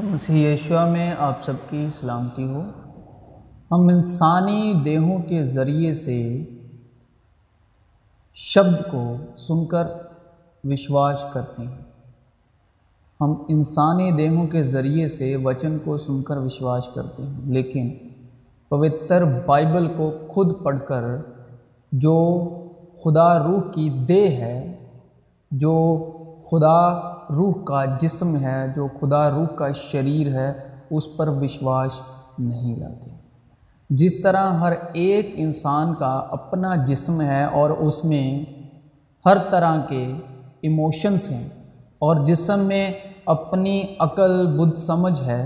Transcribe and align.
تو 0.00 0.06
مسیح 0.06 0.54
یشوا 0.54 0.84
میں 0.84 1.14
آپ 1.18 1.44
سب 1.44 1.52
کی 1.70 1.86
سلامتی 2.00 2.44
ہو۔ 2.44 2.62
ہم 3.70 3.88
انسانی 3.88 4.72
دیہوں 4.84 5.18
کے 5.18 5.44
ذریعے 5.44 5.94
سے 5.94 6.44
شبد 8.34 8.90
کو 8.90 9.16
سن 9.36 9.66
کر 9.66 9.86
وشواس 10.64 11.24
کرتے 11.32 11.62
ہیں۔ 11.62 11.78
ہم 13.20 13.34
انسانی 13.48 14.12
دیہوں 14.12 14.46
کے 14.46 14.64
ذریعے 14.64 15.08
سے 15.08 15.36
وچن 15.36 15.76
کو 15.84 15.98
سن 15.98 16.22
کر 16.22 16.36
وشواس 16.36 16.84
کرتے 16.94 17.22
ہیں۔ 17.22 17.40
لیکن 17.44 17.90
پوتر 18.68 19.24
بائبل 19.46 19.88
کو 19.96 20.12
خود 20.28 20.62
پڑھ 20.62 20.78
کر 20.88 21.02
جو 21.92 22.48
خدا 23.04 23.38
روح 23.38 23.72
کی 23.72 23.90
دے 23.90 24.28
ہے، 24.28 24.86
جو 25.50 26.06
خدا 26.50 27.10
روح 27.30 27.52
کا 27.64 27.84
جسم 28.00 28.36
ہے، 28.36 28.66
جو 28.76 28.86
خدا 29.00 29.28
روح 29.30 29.46
کا 29.56 29.70
شریر 29.72 30.32
ہے، 30.34 30.52
اس 30.90 31.04
پر 31.16 31.28
وشواس 31.40 32.00
نہیں 32.38 32.76
لاتے۔ 32.76 33.10
جس 33.90 34.12
طرح 34.22 34.52
ہر 34.52 34.72
ایک 34.92 35.32
انسان 35.34 35.94
کا 35.94 36.12
اپنا 36.30 36.74
جسم 36.84 37.20
ہے 37.20 37.44
اور 37.44 37.70
اس 37.70 38.04
میں 38.04 38.26
ہر 39.24 39.38
طرح 39.50 39.76
کے 39.88 40.02
ایموشنس 40.62 41.30
ہیں، 41.30 41.48
اور 41.98 42.16
جسم 42.26 42.60
میں 42.60 42.92
اپنی 43.26 43.82
عقل، 43.98 44.46
بدھ 44.58 44.76
سمجھ 44.78 45.20
ہے، 45.20 45.42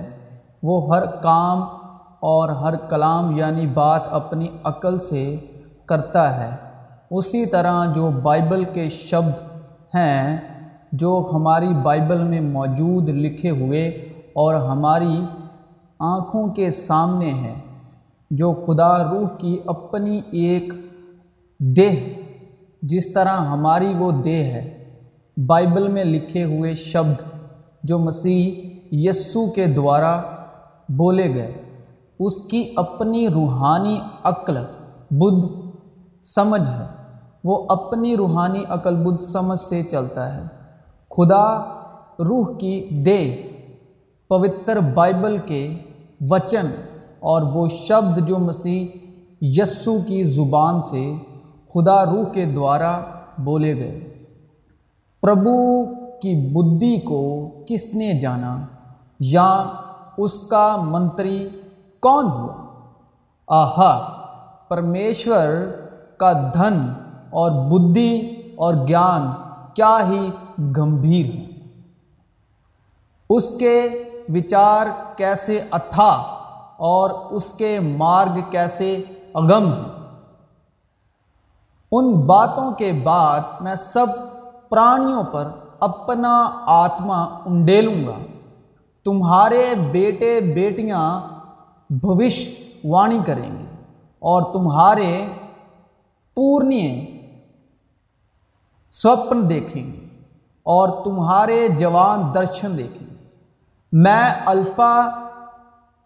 وہ 0.63 0.95
ہر 0.95 1.07
کام 1.23 1.63
اور 2.25 2.49
ہر 2.49 2.77
کلام 2.89 3.37
یعنی 3.37 3.67
بات 3.67 4.03
اپنی 4.11 4.49
عقل 4.65 4.99
سے 5.01 5.25
کرتا 5.87 6.25
ہے۔ 6.41 6.55
اسی 7.11 7.45
طرح 7.47 7.85
جو 7.95 8.11
بائبل 8.23 8.65
کے 8.65 8.89
شبد 8.89 9.41
ہیں 9.95 10.37
جو 10.99 11.31
ہماری 11.33 11.69
بائبل 11.83 12.23
میں 12.23 12.41
موجود 12.41 13.09
لکھے 13.09 13.51
ہوئے 13.51 13.89
اور 14.35 14.55
ہماری 14.55 15.25
آنکھوں 15.99 16.49
کے 16.49 16.71
سامنے 16.71 17.31
ہیں 17.31 17.55
جو 18.31 18.65
خدا 18.67 19.05
روح 19.05 19.29
کی 19.39 19.59
اپنی 19.67 20.21
ایک 20.31 20.73
دیہ، 21.61 22.15
جس 22.83 23.13
طرح 23.13 23.37
ہماری 23.37 23.93
وہ 23.99 24.23
دیہ 24.23 24.45
ہے۔ 24.45 24.85
بائبل 25.47 25.89
میں 25.89 26.05
لکھے 26.05 26.45
ہوئے 26.45 26.75
شبد 26.75 27.23
جو 27.83 27.99
مسیح 27.99 28.51
یسو 28.93 29.51
کے 29.51 29.67
دوارا 29.67 30.23
بولے 30.89 31.35
گئے، 31.35 31.53
اس 32.21 32.39
کی 32.51 32.73
اپنی 32.77 33.29
روحانی 33.29 34.01
عقل، 34.25 34.57
بدھ، 35.11 35.47
سمجھ 36.23 36.69
ہے۔ 36.69 36.87
وہ 37.45 37.67
اپنی 37.69 38.17
روحانی 38.17 38.65
عقل، 38.69 38.95
بدھ، 38.95 39.23
سمجھ 39.23 39.61
سے 39.61 39.83
چلتا 39.83 40.37
ہے۔ 40.37 40.64
خدا 41.17 41.63
روح 42.19 42.57
کی 42.59 42.89
دے 43.07 43.43
پوتر 44.29 44.79
بائبل 44.81 45.37
کے 45.47 45.75
وچن 46.31 46.67
اور 47.21 47.43
وہ 47.43 47.69
شبد 47.69 48.29
جو 48.29 48.39
مسیح 48.39 48.87
یسو 49.41 49.99
کی 50.07 50.25
زبان 50.25 50.83
سے 50.91 51.15
خدا 51.75 52.05
روح 52.05 52.25
کے 52.33 52.45
دوارا 52.45 53.01
بولے 53.39 53.77
گئے۔ 53.77 54.25
پربھو 55.23 55.85
کی 55.95 56.53
بدھی 56.53 57.01
کو 57.01 57.51
کس 57.67 57.95
نے 57.95 58.21
جانا؟ 58.21 58.59
یا 59.21 59.67
اس 60.19 60.41
کا 60.41 60.77
منتری 60.83 61.49
کون 62.01 62.25
ہوا؟ 62.25 62.65
آہا، 63.49 64.21
پرمیشور 64.69 65.71
کا 66.17 66.33
دھن 66.33 66.93
اور 67.31 67.51
بدھی 67.51 68.21
اور 68.57 68.75
گیان 68.89 69.31
کیا 69.75 69.99
ہی 70.09 70.31
گمبھیر۔ 70.59 71.35
ہے 71.35 71.55
اس 73.31 73.59
کے 73.59 74.03
وچار 74.35 74.87
کیسے 75.17 75.61
اتھا 75.73 76.11
اور 76.77 77.11
اس 77.11 77.53
کے 77.53 77.81
مارگ 77.81 78.41
کیسے 78.51 79.03
اگم۔ 79.35 79.73
ہیں 79.73 79.95
ان 81.93 82.27
باتوں 82.27 82.73
کے 82.73 82.93
بعد 83.05 83.41
میں 83.61 83.75
سب 83.75 84.07
پرانیوں 84.69 85.23
پر 85.23 85.51
اپنا 85.81 86.51
آتما 86.67 87.23
انڈیلوں 87.23 88.07
گا۔ 88.07 88.17
تمہارے 89.05 89.75
بیٹے 89.93 90.41
بیٹیاں 90.41 91.21
بھوش 91.91 92.55
وانی 92.85 93.19
کریں 93.27 93.51
گے 93.51 93.65
اور 94.19 94.43
تمہارے 94.53 95.27
پورنیہ 96.35 97.07
سوپن 98.91 99.51
دیکھیں 99.51 99.93
گے 99.93 100.04
اور 100.67 100.89
تمہارے 101.05 101.69
جوان 101.69 102.23
درشن 102.35 102.77
دیکھیں۔ 102.79 103.07
میں 103.93 104.31
الفا 104.47 104.95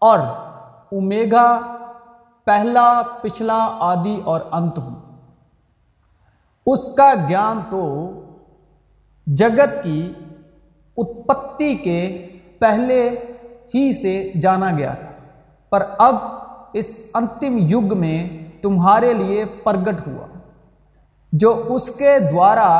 اور 0.01 0.19
اومیگا، 0.91 1.59
پہلا، 2.47 3.01
پچھلا 3.21 3.57
آدی 3.79 4.21
اور 4.23 4.41
انت 4.51 4.77
ہوں۔ 4.77 4.95
اس 6.65 6.95
کا 6.95 7.13
گیان 7.29 7.59
تو 7.69 7.83
جگت 9.27 9.83
کی 9.83 10.13
اتپتی 10.97 11.75
کے 11.75 12.27
پہلے 12.59 13.09
ہی 13.75 13.91
سے 13.93 14.31
جانا 14.41 14.71
گیا 14.77 14.93
تھا، 14.93 15.11
پر 15.71 15.83
اب 15.97 16.15
اس 16.73 16.97
انتم 17.13 17.57
یگ 17.57 17.97
میں 17.97 18.17
تمہارے 18.61 19.13
لیے 19.13 19.45
پرگٹ 19.45 20.07
ہوا، 20.07 20.25
جو 21.33 21.63
اس 21.69 21.89
کے 21.89 22.17
دوارا 22.31 22.71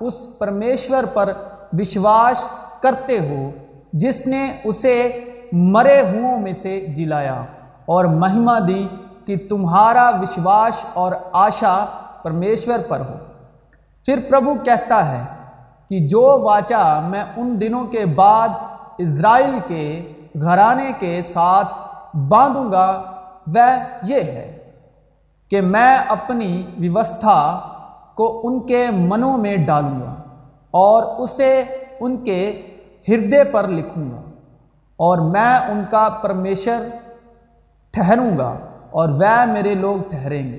اس 0.00 0.38
پرمیشور 0.38 1.04
پر 1.12 1.32
وشواس 1.78 2.44
کرتے 2.80 3.18
ہو 3.18 3.50
جس 3.92 4.26
نے 4.26 4.56
اسے 4.64 5.24
مرے 5.52 6.00
ہوں 6.00 6.40
میں 6.40 6.52
سے 6.62 6.80
جلایا 6.80 7.42
اور 7.86 8.04
مہما 8.04 8.58
دی 8.68 8.88
کہ 9.26 9.36
تمہارا 9.48 10.10
وشواس 10.22 10.84
اور 10.92 11.12
آشا 11.32 11.84
پرمیشور 12.22 12.78
پر 12.88 13.00
ہو۔ 13.00 13.14
پھر 14.04 14.18
پربھو 14.30 14.54
کہتا 14.64 15.12
ہے 15.12 15.24
کہ 15.88 16.08
جو 16.08 16.40
واچا 16.42 17.00
میں 17.00 17.24
ان 17.36 17.60
دنوں 17.60 17.84
کے 17.84 18.06
بعد 18.06 18.48
اسرائیل 18.98 19.58
کے 19.66 20.12
گھرانے 20.42 20.92
کے 20.98 21.22
ساتھ 21.32 21.68
باندھوں 22.16 22.72
گا، 22.72 23.02
وہ 23.46 23.68
یہ 24.02 24.20
ہے 24.20 24.58
کہ 25.50 25.60
میں 25.60 25.96
اپنی 26.08 26.66
ویوستھا 26.78 27.60
کو 28.14 28.40
ان 28.44 28.60
کے 28.66 28.86
منوں 28.90 29.38
میں 29.38 29.56
ڈالوں 29.56 30.00
گا 30.00 30.14
اور 30.70 31.02
اسے 31.02 31.62
ان 32.00 32.16
کے 32.24 32.62
ہردے 33.08 33.44
پر 33.44 33.68
لکھوں 33.68 34.10
گا 34.10 34.20
اور 34.96 35.18
میں 35.18 35.56
ان 35.70 35.82
کا 35.90 36.08
پرمیشر 36.22 36.88
ٹھہروں 37.94 38.38
گا 38.38 38.58
اور 38.90 39.08
وہ 39.08 39.44
میرے 39.52 39.74
لوگ 39.74 40.10
ٹھہریں 40.10 40.52
گے 40.52 40.58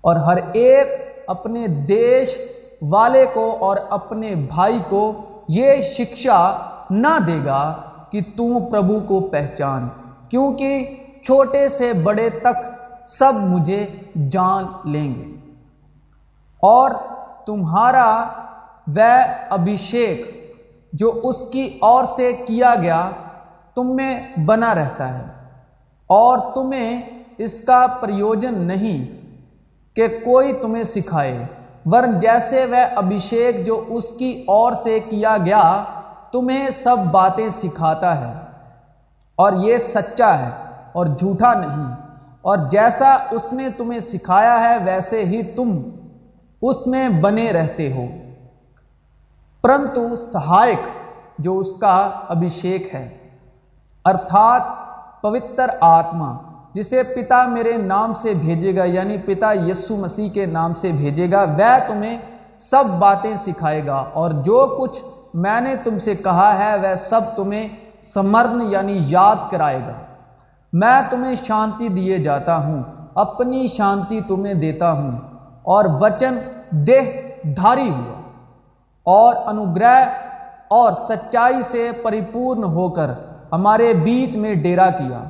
اور 0.00 0.16
ہر 0.16 0.36
ایک 0.52 0.88
اپنے 1.26 1.66
دیش 1.66 2.36
والے 2.82 3.26
کو 3.32 3.56
اور 3.60 3.76
اپنے 3.90 4.34
بھائی 4.34 4.78
کو 4.88 5.12
یہ 5.48 5.82
شکشا 5.82 6.40
نہ 6.90 7.18
دے 7.26 7.38
گا 7.46 7.62
کہ 8.10 8.20
تم 8.36 8.58
پربھو 8.70 9.00
کو 9.00 9.20
پہچان، 9.20 9.88
کیونکہ 10.28 10.94
چھوٹے 11.24 11.68
سے 11.68 11.92
بڑے 11.92 12.28
تک 12.30 12.64
سب 13.08 13.32
مجھے 13.34 13.86
جان 14.30 14.64
لیں 14.84 15.14
گے۔ 15.14 15.41
اور 16.62 16.90
تمہارا 17.46 18.24
وہ 18.86 19.24
ابھیشیک 19.50 20.56
جو 20.92 21.20
اس 21.22 21.36
کی 21.52 21.78
اور 21.80 22.04
سے 22.16 22.32
کیا 22.32 22.74
گیا، 22.74 23.10
تم 23.74 23.96
میں 23.96 24.40
بنا 24.46 24.74
رہتا 24.74 25.18
ہے۔ 25.18 25.24
اور 26.06 26.38
تمہیں 26.54 27.02
اس 27.38 27.60
کا 27.60 27.86
پریوجن 28.00 28.54
نہیں 28.54 29.26
کہ 29.96 30.08
کوئی 30.08 30.52
تمہیں 30.52 30.84
سکھائے 30.84 31.46
ورن 31.84 32.20
جیسے 32.20 32.66
وہ 32.66 32.96
ابھیشیک 32.96 33.66
جو 33.66 33.84
اس 33.88 34.04
کی 34.18 34.44
اور 34.46 34.72
سے 34.72 35.00
کیا 35.00 35.36
گیا، 35.44 35.84
تمہیں 36.32 36.68
سب 36.82 36.96
باتیں 37.10 37.48
سکھاتا 37.62 38.28
ہے۔ 38.28 38.32
اور 39.36 39.52
یہ 39.52 39.78
سچا 39.78 40.38
ہے 40.38 40.50
اور 40.92 41.06
جھوٹا 41.06 41.54
نہیں۔ 41.54 41.96
اور 42.42 42.58
جیسا 42.70 43.16
اس 43.30 43.52
نے 43.52 43.68
تمہیں 43.76 44.00
سکھایا 44.00 44.60
ہے، 44.60 44.76
ویسے 44.84 45.24
ہی 45.24 45.42
تم 45.42 45.82
اس 46.62 46.86
میں 46.86 47.08
بنے 47.08 47.52
رہتے 47.52 47.92
ہو 47.92 48.04
پرنتو 49.62 50.16
سہایک 50.16 50.78
جو 51.38 51.58
اس 51.58 51.76
کا 51.80 52.10
ابھیشیک 52.28 52.94
ہے۔ 52.94 53.08
ارتھات، 54.04 54.62
پوتر 55.22 55.66
آتما، 55.80 56.36
جسے 56.74 57.02
پتا 57.02 57.46
میرے 57.46 57.76
نام 57.76 58.14
سے 58.14 58.34
بھیجے 58.34 58.76
گا 58.76 58.84
یعنی 58.84 59.16
پتا 59.18 59.52
یسو 59.52 59.96
مسیح 59.96 60.30
کے 60.30 60.46
نام 60.46 60.74
سے 60.74 60.92
بھیجے 60.92 61.30
گا، 61.32 61.42
وہ 61.42 61.88
تمہیں 61.88 62.18
سب 62.58 62.84
باتیں 62.98 63.36
سکھائے 63.46 63.86
گا۔ 63.86 64.04
اور 64.12 64.30
جو 64.30 64.78
کچھ 64.80 65.02
میں 65.34 65.60
نے 65.60 65.74
تم 65.84 65.98
سے 65.98 66.14
کہا 66.14 66.58
ہے، 66.58 66.76
وہ 66.78 66.96
سب 66.96 67.20
تمہیں 67.36 67.68
سمرن 68.02 68.62
یعنی 68.62 68.98
یاد 69.06 69.36
کرائے 69.50 69.80
گا۔ 69.80 69.92
میں 70.72 71.02
تمہیں 71.10 71.34
شانتی 71.34 71.88
دیے 71.88 72.18
جاتا 72.18 72.56
ہوں، 72.56 72.82
اپنی 73.14 73.68
شانتی 73.68 74.20
تمہیں 74.28 74.54
دیتا 74.54 74.92
ہوں۔ 74.92 75.31
اور 75.64 75.84
وچن 76.00 76.38
دیہ 76.86 77.10
دھاری 77.56 77.88
ہوا 77.90 78.20
اور 79.06 79.34
انوگرہ 79.46 79.96
اور 80.68 80.92
سچائی 81.08 81.62
سے 81.70 81.90
پریپورن 82.02 82.64
ہو 82.64 82.88
کر 82.88 83.10
ہمارے 83.52 83.92
بیچ 83.94 84.36
میں 84.36 84.54
ڈیرا 84.54 84.88
کیا 84.90 85.22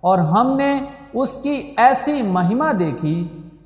اور 0.00 0.18
ہم 0.30 0.50
نے 0.56 0.72
اس 1.14 1.36
کی 1.42 1.54
ایسی 1.76 2.20
مہما 2.22 2.70
دیکھی 2.78 3.14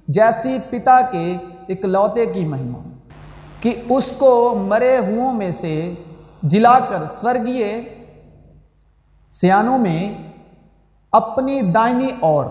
جیسی 0.09 0.57
پتا 0.71 1.01
کے 1.11 1.27
اکلوتے 1.69 2.27
کی 2.27 2.45
مہما 2.45 2.83
کہ 3.61 3.75
اس 3.89 4.11
کو 4.19 4.33
مرے 4.59 4.97
ہوں 4.99 5.33
میں 5.33 5.51
سے 5.53 5.75
جلا 6.43 6.79
کر 6.89 7.07
سورگیے 7.11 7.71
سیانوں 9.33 9.79
میں 9.79 10.01
اپنی 11.13 11.61
دائنی 11.75 12.09
اور 12.21 12.45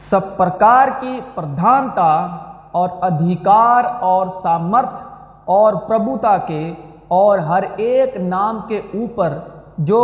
سب 0.00 0.36
پرکار 0.36 0.88
کی 1.00 1.20
پردھانتا 1.34 2.36
اور 2.72 2.88
ادھیکار 3.00 3.84
اور 4.00 4.26
سامرتھ 4.42 5.02
اور 5.44 5.72
پربھوتا 5.74 6.36
کے 6.36 6.74
اور 7.08 7.38
ہر 7.38 7.62
ایک 7.76 8.16
نام 8.16 8.60
کے 8.68 8.78
اوپر 8.78 9.38
جو 9.78 10.02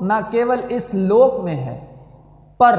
نہ 0.00 0.12
کیول 0.30 0.60
اس 0.68 0.84
لوک 0.92 1.44
میں 1.44 1.56
ہے، 1.56 1.96
پر 2.58 2.78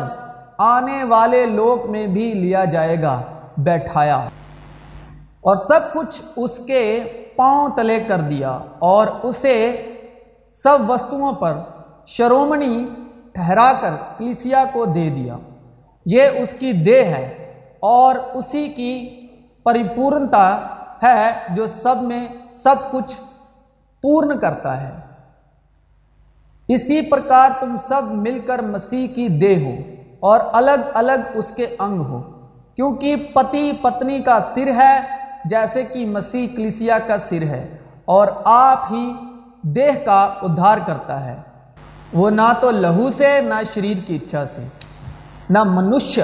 آنے 0.57 1.03
والے 1.03 1.45
لوک 1.45 1.89
میں 1.89 2.07
بھی 2.07 2.33
لیا 2.33 2.65
جائے 2.65 3.01
گا، 3.01 3.21
بیٹھایا۔ 3.57 4.17
اور 5.41 5.55
سب 5.55 5.93
کچھ 5.93 6.21
اس 6.35 6.59
کے 6.67 7.03
پاؤں 7.35 7.69
تلے 7.75 7.99
کر 8.07 8.17
دیا 8.17 8.59
اور 8.79 9.07
اسے 9.23 9.57
سب 10.53 10.89
وستوؤں 10.89 11.33
پر 11.33 11.53
شرومنی 12.07 12.85
ٹھہرا 13.33 13.73
کر 13.81 13.89
کلیسیا 14.17 14.63
کو 14.71 14.85
دے 14.85 15.09
دیا۔ 15.09 15.37
یہ 16.12 16.24
اس 16.24 16.54
کی 16.59 16.74
دے 16.74 17.04
ہے 17.04 17.54
اور 17.80 18.15
اسی 18.33 18.68
کی 18.69 18.92
پریپورنتا 19.63 20.59
ہے 21.04 21.31
جو 21.50 21.68
سب 21.68 21.95
میں 22.01 22.27
سب 22.56 22.75
کچھ 22.92 23.13
پورن 24.04 24.38
کرتا 24.39 24.81
ہے۔ 24.81 24.92
اسی 26.68 27.01
پرکار 27.01 27.50
تم 27.59 27.75
سب 27.88 28.01
مل 28.04 28.39
کر 28.45 28.62
مسیح 28.62 29.07
کی 29.15 29.27
دے 29.27 29.56
ہو 29.65 29.75
اور 30.19 30.39
الگ 30.54 30.88
الگ 30.94 31.27
اس 31.33 31.51
کے 31.56 31.68
انگ 31.80 32.00
ہو، 32.00 32.21
کیونکہ 32.75 33.15
پتی 33.33 33.71
پتنی 33.81 34.21
کا 34.21 34.39
سر 34.56 34.68
ہے 34.68 35.00
جیسے 35.45 35.83
کہ 35.83 36.06
مسیح 36.06 36.48
کلیسیا 36.56 37.00
کا 37.00 37.18
سر 37.18 37.42
ہے 37.42 37.77
اور 38.06 38.27
آپ 38.45 38.92
ہی 38.92 39.13
دیہ 39.62 40.06
کا 40.06 40.21
ادھار 40.42 40.77
کرتا 40.86 41.25
ہے۔ 41.25 41.38
وہ 42.13 42.30
نہ 42.30 42.54
تو 42.62 42.71
لہو 42.71 43.09
سے، 43.18 43.42
نہ 43.42 43.62
شریر 43.74 43.98
کی 44.07 44.15
اچھا 44.15 44.45
سے۔ 44.56 44.68
نہ 45.49 45.63
منشیہ 45.63 46.23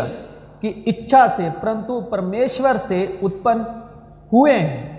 کی 0.62 0.84
اچھا 0.86 1.26
سے، 1.36 1.50
پرنتو 1.62 2.02
پرمیشور 2.02 2.76
سے 2.88 3.06
اتپن 3.22 3.62
ہوئے 4.34 4.60
ہیں۔ 4.60 4.94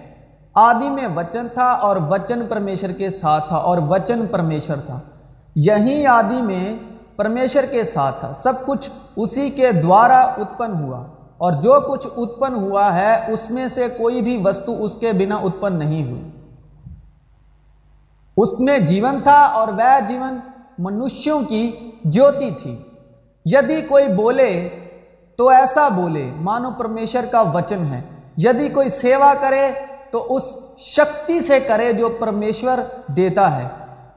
آدی 0.54 0.90
میں 0.90 1.08
وچن 1.16 1.46
تھا 1.54 1.64
اور 1.64 1.96
وچن 2.10 2.46
پرمیشر 2.48 2.92
کے 2.92 3.10
ساتھ 3.10 3.48
تھا 3.48 3.56
اور 3.56 3.78
وچن 3.88 4.26
پرمیشر 4.30 4.76
تھا۔ 4.86 5.00
یہی 5.54 6.06
آدی 6.06 6.42
میں 6.42 6.76
پرمیشر 7.16 7.66
کے 7.66 7.84
ساتھ 7.84 8.20
تھا۔ 8.20 8.32
سب 8.42 8.52
کچھ 8.66 8.90
اسی 9.16 9.50
کے 9.50 9.72
دوارا 9.72 10.20
اتپن 10.20 10.72
ہوا۔ 10.74 11.06
اور 11.38 11.52
جو 11.52 11.80
کچھ 11.88 12.06
اتپن 12.16 12.54
ہوا 12.54 12.94
ہے، 12.94 13.32
اس 13.32 13.50
میں 13.50 13.68
سے 13.68 13.88
کوئی 13.88 14.20
بھی 14.20 14.42
وستو 14.44 14.84
اس 14.84 14.92
کے 15.00 15.12
بنا 15.12 15.34
اتپن 15.34 15.72
نہیں 15.72 16.10
ہوئی۔ 16.10 16.30
اس 18.36 18.60
میں 18.60 18.78
جیون 18.78 19.18
تھا 19.22 19.42
اور 19.44 19.68
وہ 19.68 20.00
جیون 20.08 20.38
منشیوں 20.78 21.40
کی 21.40 21.90
جیوتی 22.04 22.50
تھی۔ 22.50 22.76
یدی 23.44 23.82
کوئی 23.82 24.08
بولے 24.08 24.68
تو 25.36 25.48
ایسا 25.48 25.88
بولے، 25.88 26.30
مانو 26.36 26.70
پرمیشر 26.78 27.24
کا 27.32 27.40
وچن 27.40 27.84
ہے۔ 27.90 28.02
یدی 28.36 28.68
کوئی 28.68 28.88
سیوا 28.88 29.34
کرے 29.40 29.70
تو 30.10 30.36
اس 30.36 30.42
شکتی 30.78 31.40
سے 31.40 31.60
کرے 31.60 31.92
جو 31.92 32.08
پرمیشور 32.08 32.78
دیتا 33.12 33.58
ہے۔ 33.58 33.68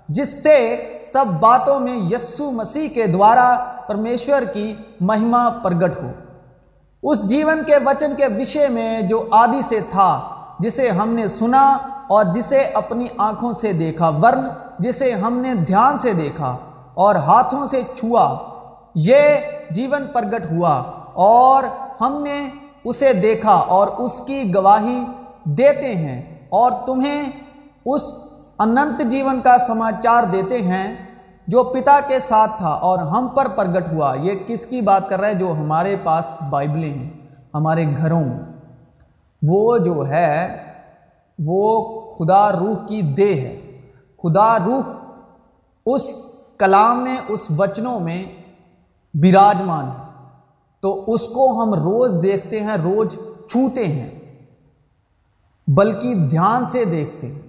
جس 0.10 0.44
سے 0.44 0.84
سب 1.14 1.26
باتوں 1.40 1.80
میں 1.80 1.98
یسو 1.98 2.52
مسیح 2.52 2.90
کے 2.90 3.08
دوارا 3.08 3.74
پرمیشور 3.88 4.42
کی 4.54 4.76
مہما 5.02 5.50
پرگٹ 5.50 6.04
ہو۔ 6.04 6.12
اس 7.04 7.22
جیون 7.22 7.64
کے 7.66 7.76
وچن 7.86 8.14
کے 8.18 8.26
وشے 8.26 8.68
میں 8.68 9.02
جو 9.02 9.28
آدی 9.32 9.62
سے 9.70 9.80
تھا، 9.92 10.30
جسے 10.60 10.90
ہم 10.90 11.10
نے 11.10 11.28
سنا 11.28 11.78
اور 12.08 12.26
جسے 12.26 12.60
اپنی 12.74 13.08
آنکھوں 13.18 13.54
سے 13.54 13.74
دیکھا 13.74 14.10
ورن 14.10 14.48
جسے 14.80 15.14
ہم 15.14 15.38
نے 15.38 15.54
دھیان 15.54 16.00
سے 16.00 16.14
دیکھا 16.14 16.58
اور 16.94 17.16
ہاتھوں 17.16 17.68
سے 17.68 17.82
چھوا۔ 17.96 18.38
یہ 19.00 19.22
جیون 19.72 20.04
پرگٹ 20.14 20.52
ہوا 20.52 20.84
اور 21.14 21.64
ہم 22.02 22.24
نے 22.24 22.50
اسے 22.84 23.14
دیکھا 23.14 23.52
اور 23.52 23.88
اس 23.88 24.12
کی 24.26 24.56
گواہی 24.56 25.04
دیتے 25.44 25.96
ہیں 25.96 26.48
اور 26.50 26.72
تمہیں 26.86 27.32
اس 27.86 28.02
انت 28.60 29.02
جیون 29.12 29.42
کا 29.44 29.58
سماچار 29.68 30.24
دیتے 30.24 30.62
ہیں 30.62 30.96
جو 31.48 31.64
پتا 31.64 32.00
کے 32.08 32.20
ساتھ 32.20 32.52
تھا 32.58 32.70
اور 32.70 32.98
ہم 33.00 33.28
پر 33.28 33.48
پرگٹ 33.48 33.94
ہوا۔ 33.94 34.16
یہ 34.22 34.34
کس 34.48 34.66
کی 34.66 34.82
بات 34.82 35.10
کر 35.10 35.20
رہا 35.20 35.28
ہے 35.28 35.34
جو 35.34 35.52
ہمارے 35.52 35.96
پاس 36.04 36.36
بائبلیں 36.50 36.94
ہیں، 36.94 37.10
ہمارے 37.54 37.86
گھروں 37.98 38.24
وہ 39.48 39.78
جو 39.78 40.08
ہے، 40.08 40.58
وہ 41.46 41.82
خدا 42.16 42.52
روح 42.52 42.88
کی 42.88 43.02
دے 43.02 43.34
ہے۔ 43.34 43.82
خدا 44.24 44.60
روح 44.60 44.94
اس 45.86 46.02
کلام 46.58 47.04
میں، 47.04 47.16
اس 47.28 47.40
وچنوں 47.58 48.00
میں 48.00 48.47
براجمان۔ 49.22 49.86
ہے 49.86 50.08
تو 50.82 51.04
اس 51.08 51.22
کو 51.22 51.64
ہم 51.64 51.74
روز 51.74 52.24
دیکھتے 52.24 52.64
ہیں، 52.64 52.78
روز 52.84 53.08
چھوتے 53.50 53.88
ہیں۔ 53.88 54.10
بلکہ 55.68 56.14
دھیان 56.14 56.66
سے 56.70 56.86
دیکھتے۔ 56.86 57.28
ہیں 57.28 57.42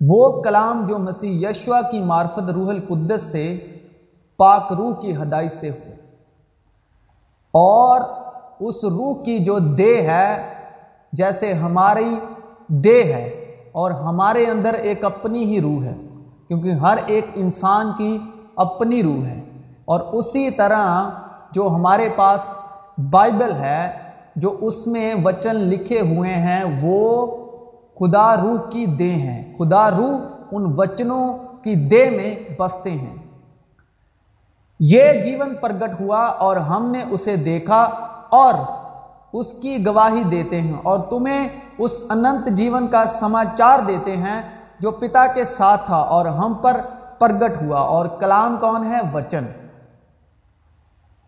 وہ 0.00 0.42
کلام 0.42 0.86
جو 0.88 0.98
مسیح 0.98 1.48
یشوا 1.48 1.80
کی 1.80 1.98
معرفت 1.98 2.50
روح 2.50 2.68
القدس 2.68 3.22
سے 3.22 3.76
پاک 4.36 4.72
روح 4.72 4.94
کی 4.94 5.16
ہدایت 5.16 5.52
سے 5.52 5.70
ہو۔ 5.70 5.90
اور 7.52 8.00
اس 8.60 8.84
روح 8.84 9.22
کی 9.22 9.38
جو 9.38 9.58
دے 9.58 10.02
ہے، 10.02 10.54
جیسے 11.12 11.52
ہماری 11.52 12.16
دے 12.68 13.02
ہے، 13.02 13.26
اور 13.72 13.90
ہمارے 13.90 14.46
اندر 14.46 14.74
ایک 14.74 15.04
اپنی 15.04 15.44
ہی 15.44 15.60
روح 15.60 15.82
ہے۔ 15.82 15.96
کیونکہ 16.48 16.72
ہر 16.72 16.98
ایک 17.06 17.26
انسان 17.34 17.86
کی 17.98 18.18
اپنی 18.56 19.02
روح 19.02 19.24
ہے۔ 19.24 19.45
اور 19.86 20.00
اسی 20.00 20.50
طرح 20.50 21.10
جو 21.50 21.68
ہمارے 21.68 22.08
پاس 22.16 22.40
بائبل 23.10 23.52
ہے، 23.52 23.92
جو 24.36 24.56
اس 24.60 24.86
میں 24.86 25.14
وچن 25.24 25.56
لکھے 25.56 26.00
ہوئے 26.00 26.34
ہیں، 26.34 26.64
وہ 26.82 27.26
خدا 28.00 28.36
روح 28.36 28.70
کی 28.70 28.86
دے 28.86 29.12
ہیں۔ 29.12 29.58
خدا 29.58 29.90
روح 29.90 30.18
ان 30.52 30.74
وچنوں 30.76 31.38
کی 31.62 31.74
دے 31.74 32.10
میں 32.10 32.60
بستے 32.60 32.90
ہیں۔ 32.90 33.16
یہ 34.80 35.12
جیون 35.12 35.54
پرگٹ 35.54 36.00
ہوا 36.00 36.24
اور 36.24 36.56
ہم 36.56 36.90
نے 36.90 37.02
اسے 37.10 37.36
دیکھا 37.36 37.90
اور 38.30 38.54
اس 39.32 39.52
کی 39.52 39.86
گواہی 39.86 40.24
دیتے 40.24 40.60
ہیں 40.60 40.72
اور 40.82 40.98
تمہیں 40.98 41.48
اس 41.78 41.90
انت 42.10 42.48
جیون 42.48 42.86
کا 42.86 43.04
سماچار 43.04 43.78
دیتے 43.88 44.16
ہیں 44.16 44.42
جو 44.80 44.90
پتا 44.90 45.26
کے 45.26 45.44
ساتھ 45.44 45.86
تھا 45.86 45.96
اور 45.96 46.26
ہم 46.26 46.54
پر 46.54 46.80
پرگٹ 47.18 47.62
ہوا۔ 47.62 47.80
اور 47.80 48.06
کلام 48.06 48.56
کون 48.60 48.84
ہے؟ 48.84 48.98
وچن۔ 49.14 49.65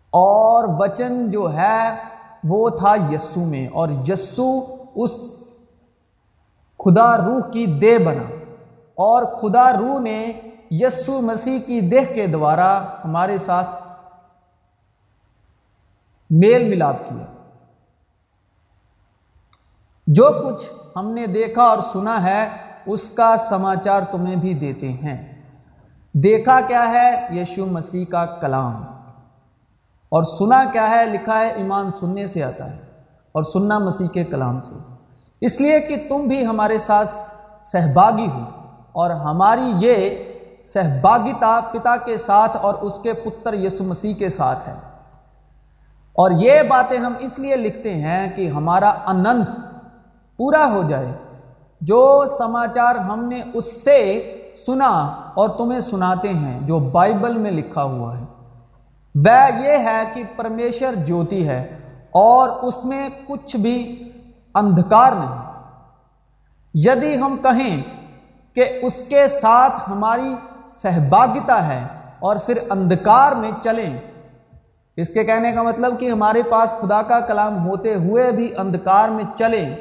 اور 0.09 0.63
وچن 0.79 1.31
جو 1.31 1.53
ہے 1.53 1.95
وہ 2.43 2.69
تھا 2.69 2.95
یسو 3.11 3.39
میں، 3.39 3.67
اور 3.67 3.89
یسو 4.07 4.75
اس 4.95 5.11
خدا 6.85 7.17
روح 7.17 7.51
کی 7.51 7.65
دہ 7.65 8.03
بنا۔ 8.03 8.23
اور 8.95 9.23
خدا 9.23 9.71
روح 9.71 9.99
نے 9.99 10.31
یسو 10.71 11.21
مسیح 11.21 11.59
کی 11.59 11.81
دہ 11.81 12.13
کے 12.13 12.27
دوارا 12.27 12.85
ہمارے 13.03 13.37
ساتھ 13.37 13.69
میل 16.29 16.69
ملاپ 16.69 16.95
کیا۔ 17.09 17.25
جو 20.07 20.29
کچھ 20.45 20.69
ہم 20.95 21.11
نے 21.11 21.27
دیکھا 21.27 21.63
اور 21.63 21.77
سنا 21.93 22.23
ہے، 22.23 22.49
اس 22.85 23.09
کا 23.09 23.35
سماچار 23.49 24.01
تمہیں 24.11 24.35
بھی 24.35 24.53
دیتے 24.53 24.91
ہیں۔ 24.91 25.41
دیکھا 26.13 26.59
کیا 26.67 26.89
ہے؟ 26.89 27.39
یشو 27.41 27.65
مسیح 27.65 28.05
کا 28.05 28.25
کلام۔ 28.25 28.83
اور 30.09 30.23
سنا 30.23 30.63
کیا 30.71 30.89
ہے؟ 30.89 31.05
لکھا 31.05 31.39
ہے، 31.39 31.49
ایمان 31.49 31.89
سننے 31.99 32.27
سے 32.27 32.43
آتا 32.43 32.65
ہے 32.65 32.77
اور 33.31 33.43
سننا 33.43 33.79
مسیح 33.79 34.07
کے 34.07 34.23
کلام 34.23 34.61
سے۔ 34.61 34.73
اس 35.41 35.61
لیے 35.61 35.79
کہ 35.79 35.95
تم 36.09 36.21
بھی 36.21 36.45
ہمارے 36.45 36.79
ساتھ 36.79 37.11
سہباگی 37.61 38.27
ہو 38.33 38.43
اور 38.91 39.09
ہماری 39.09 39.71
یہ 39.79 40.09
سہباگیتا 40.63 41.59
پتا 41.71 41.95
کے 41.97 42.17
ساتھ 42.17 42.57
اور 42.57 42.73
اس 42.73 42.93
کے 43.03 43.13
پتر 43.13 43.53
یسو 43.53 43.83
مسیح 43.83 44.13
کے 44.13 44.29
ساتھ 44.29 44.69
ہے۔ 44.69 44.73
اور 46.13 46.31
یہ 46.31 46.61
باتیں 46.61 46.97
ہم 46.97 47.13
اس 47.19 47.39
لیے 47.39 47.55
لکھتے 47.55 47.95
ہیں 47.95 48.29
کہ 48.35 48.49
ہمارا 48.49 48.93
آنند 49.05 49.43
پورا 50.37 50.71
ہو 50.71 50.83
جائے۔ 50.89 51.11
جو 51.81 52.25
سماچار 52.37 52.95
ہم 52.95 53.25
نے 53.25 53.41
اس 53.53 53.83
سے 53.83 54.23
سنا 54.65 55.15
اور 55.33 55.49
تمہیں 55.49 55.79
سناتے 55.79 56.29
ہیں، 56.29 56.59
جو 56.61 56.79
بائبل 56.79 57.37
میں 57.37 57.51
لکھا 57.51 57.83
ہوا 57.83 58.17
ہے۔ 58.17 58.23
وہ 59.15 59.61
یہ 59.65 59.71
ہے 59.71 60.03
کہ 60.13 60.23
پرمیشر 60.35 60.95
جوتی 60.95 61.47
ہے 61.47 61.77
اور 62.11 62.49
اس 62.49 62.85
میں 62.85 63.09
کچھ 63.27 63.55
بھی 63.55 64.03
اندھکار 64.55 65.11
نہیں۔ 65.11 65.49
یدی 66.73 67.21
ہم 67.21 67.37
کہیں 67.41 67.81
کہ 68.55 68.65
اس 68.81 69.03
کے 69.09 69.27
ساتھ 69.41 69.89
ہماری 69.89 70.35
سہباگتا 70.73 71.67
ہے 71.67 71.83
اور 72.19 72.35
پھر 72.35 72.57
اندھکار 72.69 73.31
میں 73.31 73.51
چلیں۔ 73.63 73.97
اس 74.97 75.09
کے 75.09 75.23
کہنے 75.23 75.51
کا 75.51 75.63
مطلب 75.63 75.99
کہ 75.99 76.11
ہمارے 76.11 76.41
پاس 76.49 76.69
خدا 76.69 77.01
کا 77.01 77.19
کلام 77.19 77.67
ہوتے 77.67 77.95
ہوئے 77.95 78.31
بھی 78.31 78.57
اندھکار 78.57 79.09
میں 79.09 79.23
چلیں۔ 79.37 79.75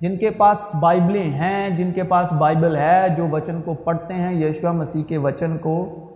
جن 0.00 0.16
کے 0.16 0.30
پاس 0.30 0.70
بائبلیں 0.80 1.30
ہیں، 1.30 1.70
جن 1.70 1.92
کے 1.92 2.02
پاس 2.02 2.32
بائبل 2.32 2.76
ہے، 2.76 3.06
جو 3.16 3.26
وچن 3.32 3.62
کو 3.62 3.74
پڑھتے 3.74 4.14
ہیں 4.14 4.42
یشوا 4.42 4.72
مسیح 4.72 5.04
کے 5.04 5.18
وچن 5.18 5.58
کو 5.58 6.06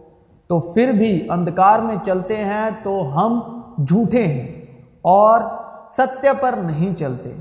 تو 0.47 0.61
پھر 0.61 0.93
بھی 0.93 1.31
اندھکار 1.31 1.79
میں 1.79 1.97
چلتے 2.07 2.37
ہیں 2.37 2.71
تو 2.83 3.01
ہم 3.01 3.61
جھوٹے 3.89 4.27
ہیں 4.27 4.63
اور 5.03 5.41
ستیہ 5.89 6.31
پر 6.41 6.55
نہیں 6.59 6.95
چلتے۔ 6.95 7.33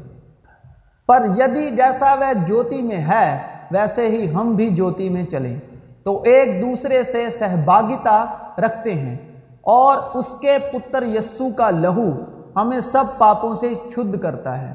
پر 1.07 1.25
یدی 1.37 1.69
جیسا 1.69 2.13
وہ 2.13 2.47
جوتی 2.47 2.81
میں 2.81 2.97
ہے، 2.97 3.41
ویسے 3.71 4.07
ہی 4.07 4.33
ہم 4.33 4.55
بھی 4.55 4.69
جوتی 4.69 5.09
میں 5.09 5.25
چلیں۔ 5.25 5.59
تو 6.03 6.21
ایک 6.23 6.61
دوسرے 6.61 7.03
سے 7.03 7.25
سہباگیتا 7.39 8.25
رکھتے 8.57 8.93
ہیں 8.93 9.17
اور 9.61 9.97
اس 10.13 10.25
کے 10.41 10.57
پتر 10.73 11.03
یسو 11.03 11.49
کا 11.57 11.69
لہو 11.69 12.09
ہمیں 12.55 12.79
سب 12.79 13.03
پاپوں 13.17 13.55
سے 13.55 13.73
چھد 13.93 14.21
کرتا 14.21 14.61
ہے۔ 14.61 14.73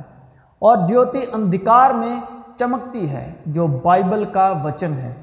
اور 0.59 0.77
جیوتی 0.89 1.21
اندھکار 1.33 1.91
میں 1.91 2.21
چمکتی 2.59 3.11
ہے، 3.11 3.33
جو 3.47 3.67
بائبل 3.67 4.25
کا 4.33 4.53
وچن 4.65 4.93
ہے۔ 4.93 5.15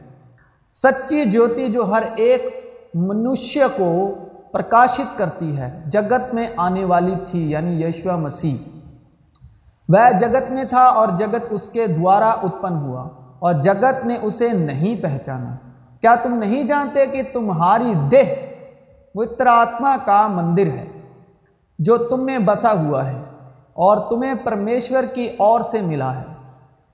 سچی 0.74 1.26
جیوتی 1.26 1.68
جو 1.68 1.92
ہر 1.92 2.04
ایک 2.16 2.55
منشیہ 2.96 3.64
کو 3.78 4.16
پرکاشت 4.52 5.18
کرتی 5.18 5.58
ہے، 5.58 5.84
جگت 5.86 6.34
میں 6.34 6.48
آنے 6.58 6.84
والی 6.86 7.16
تھی 7.32 7.52
یعنی 7.52 7.84
یشوا 7.84 8.16
مسیح۔ 8.16 8.56
وہ 9.90 10.18
جگت 10.20 10.52
میں 10.52 10.64
تھا 10.64 10.82
اور 10.82 11.08
جگت 11.18 11.46
اس 11.50 11.68
کے 11.68 11.88
دوارا 11.88 12.30
اتپن 12.30 12.74
ہوا 12.74 13.02
اور 13.40 13.54
جگت 13.54 14.06
نے 14.06 14.18
اسے 14.22 14.50
نہیں 14.50 15.04
پہچانا۔ 15.04 15.56
کیا 16.02 16.16
تم 16.16 16.34
نہیں 16.38 16.64
جانتے 16.64 17.06
کہ 17.06 17.22
تمہاری 17.34 17.94
دہ 18.12 18.34
وتراتما 19.16 19.96
کا 20.06 20.28
مندر 20.28 20.66
ہے، 20.66 20.86
جو 21.80 21.98
تم 21.98 22.26
میں 22.26 22.40
بسا 22.40 22.74
ہوا 22.74 23.06
ہے 23.06 23.22
اور 23.74 23.98
تمہیں 24.10 24.34
پرمیشور 24.44 25.04
کی 25.14 25.30
اور 25.38 25.62
سے 25.62 25.82
ملا 25.82 26.20
ہے؟ 26.20 26.26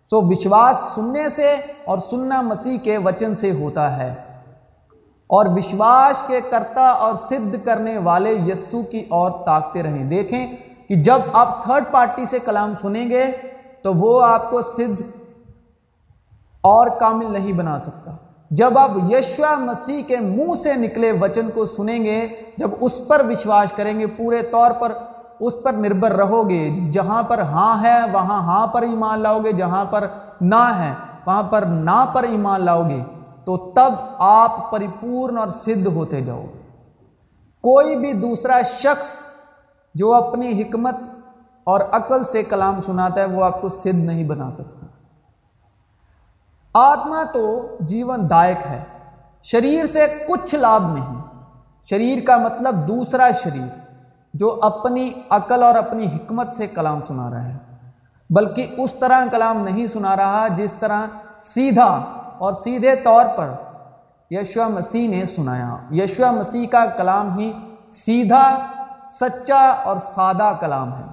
سو 0.09 0.21
وشواس 0.21 0.77
سننے 0.95 1.29
سے 1.29 1.55
اور 1.85 1.99
سننا 2.09 2.41
مسیح 2.41 2.77
کے 2.83 2.97
وچن 2.97 3.35
سے 3.35 3.51
ہوتا 3.51 3.97
ہے۔ 3.97 4.30
اور 5.31 5.45
وشواس 5.45 6.23
کے 6.27 6.41
کرتا 6.49 6.81
اور 6.81 7.15
سدھ 7.15 7.55
کرنے 7.65 7.97
والے 7.97 8.33
یسو 8.33 8.83
کی 8.83 9.05
اور 9.09 9.31
طاقتے 9.45 9.83
رہیں۔ 9.83 10.03
دیکھیں 10.03 10.47
کہ 10.87 10.95
جب 10.95 11.19
آپ 11.33 11.63
تھرڈ 11.63 11.83
پارٹی 11.91 12.25
سے 12.25 12.39
کلام 12.39 12.73
سنیں 12.81 13.09
گے 13.09 13.31
تو 13.83 13.93
وہ 13.93 14.25
آپ 14.25 14.49
کو 14.49 14.61
سدھ 14.61 15.01
اور 16.61 16.87
کامل 16.99 17.31
نہیں 17.31 17.53
بنا 17.53 17.79
سکتا۔ 17.79 18.11
جب 18.51 18.77
آپ 18.77 18.89
یشوا 19.11 19.55
مسیح 19.55 20.03
کے 20.07 20.17
منہ 20.19 20.55
سے 20.55 20.73
نکلے 20.73 21.11
وچن 21.11 21.49
کو 21.53 21.65
سنیں 21.65 22.03
گے، 22.05 22.27
جب 22.57 22.69
اس 22.79 23.07
پر 23.07 23.21
وشواس 23.29 23.71
کریں 23.71 23.99
گے، 23.99 24.05
پورے 24.07 24.41
طور 24.41 24.71
پر 24.71 24.91
اس 25.39 25.53
پر 25.63 25.73
نربر 25.73 26.11
رہو 26.11 26.49
گے۔ 26.49 26.69
جہاں 26.91 27.23
پر 27.23 27.39
ہاں 27.39 27.83
ہے، 27.83 27.97
وہاں 28.11 28.39
ہاں 28.41 28.67
پر 28.67 28.81
ایمان 28.81 29.19
لاؤ 29.19 29.39
گے، 29.43 29.51
جہاں 29.51 29.85
پر 29.85 30.07
نہ 30.41 30.73
ہے، 30.79 30.93
وہاں 31.25 31.43
پر 31.43 31.61
نہ 31.61 32.05
پر 32.13 32.23
ایمان 32.23 32.65
لاؤ 32.65 32.89
گے۔ 32.89 33.01
تو 33.45 33.57
تب 33.75 33.91
آپ 34.19 34.71
پریپورن 34.71 35.37
اور 35.37 35.49
سدھ 35.49 35.87
ہوتے 35.87 36.21
جاؤ۔ 36.21 36.41
گے 36.41 36.61
کوئی 37.61 37.95
بھی 37.95 38.13
دوسرا 38.13 38.61
شخص 38.61 39.07
جو 39.95 40.13
اپنی 40.13 40.61
حکمت 40.61 40.95
اور 41.63 41.79
عقل 41.91 42.23
سے 42.23 42.43
کلام 42.43 42.81
سناتا 42.81 43.19
ہے، 43.19 43.25
وہ 43.25 43.43
آپ 43.43 43.61
کو 43.61 43.69
سدھ 43.69 43.95
نہیں 43.95 44.23
بنا 44.23 44.51
سکتا۔ 44.51 44.85
آتما 46.73 47.23
تو 47.33 47.77
جیون 47.79 48.29
دائک 48.29 48.67
ہے۔ 48.69 48.83
شریر 49.43 49.85
سے 49.85 50.25
کچھ 50.29 50.55
لابھ 50.55 50.83
نہیں۔ 50.83 51.21
شریر 51.89 52.25
کا 52.25 52.37
مطلب 52.37 52.87
دوسرا 52.87 53.31
شریر 53.43 53.79
جو 54.33 54.59
اپنی 54.61 55.13
عقل 55.29 55.63
اور 55.63 55.75
اپنی 55.75 56.05
حکمت 56.05 56.47
سے 56.55 56.67
کلام 56.67 56.99
سنا 57.07 57.29
رہا 57.29 57.43
ہے۔ 57.43 57.57
بلکہ 58.29 58.75
اس 58.77 58.93
طرح 58.99 59.25
کلام 59.31 59.63
نہیں 59.63 59.87
سنا 59.87 60.15
رہا 60.15 60.47
جس 60.47 60.73
طرح 60.79 61.05
سیدھا 61.43 62.20
اور 62.41 62.53
سیدھے 62.53 62.95
طور 62.95 63.25
پر 63.35 63.51
یشوا 64.31 64.67
مسیح 64.67 65.09
نے 65.09 65.25
سنایا۔ 65.25 65.77
یشوا 65.91 66.31
مسیح 66.31 66.67
کا 66.67 66.85
کلام 66.85 67.37
ہی 67.37 67.51
سیدھا، 67.91 68.65
سچا 69.07 69.69
اور 69.83 69.97
سادہ 69.97 70.53
کلام 70.59 70.97
ہے۔ 70.97 71.05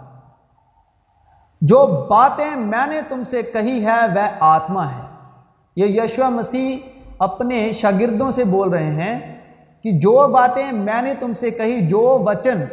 جو 1.60 2.06
باتیں 2.10 2.56
میں 2.56 2.86
نے 2.86 3.00
تم 3.08 3.22
سے 3.30 3.42
کہی 3.42 3.84
ہے، 3.84 4.06
وہ 4.14 4.28
آتما 4.40 4.90
ہے۔ 4.90 5.30
یہ 5.76 6.02
یشوا 6.02 6.28
مسیح 6.28 6.76
اپنے 7.18 7.72
شاگردوں 7.72 8.32
سے 8.32 8.44
بول 8.44 8.70
رہے 8.70 8.84
ہیں 8.84 9.40
کہ 9.82 9.90
جو 9.90 10.28
باتیں 10.28 10.72
میں 10.72 11.02
نے 11.02 11.14
تم 11.20 11.32
سے 11.40 11.50
کہی، 11.50 11.86
جو 11.86 12.24
وچن 12.26 12.64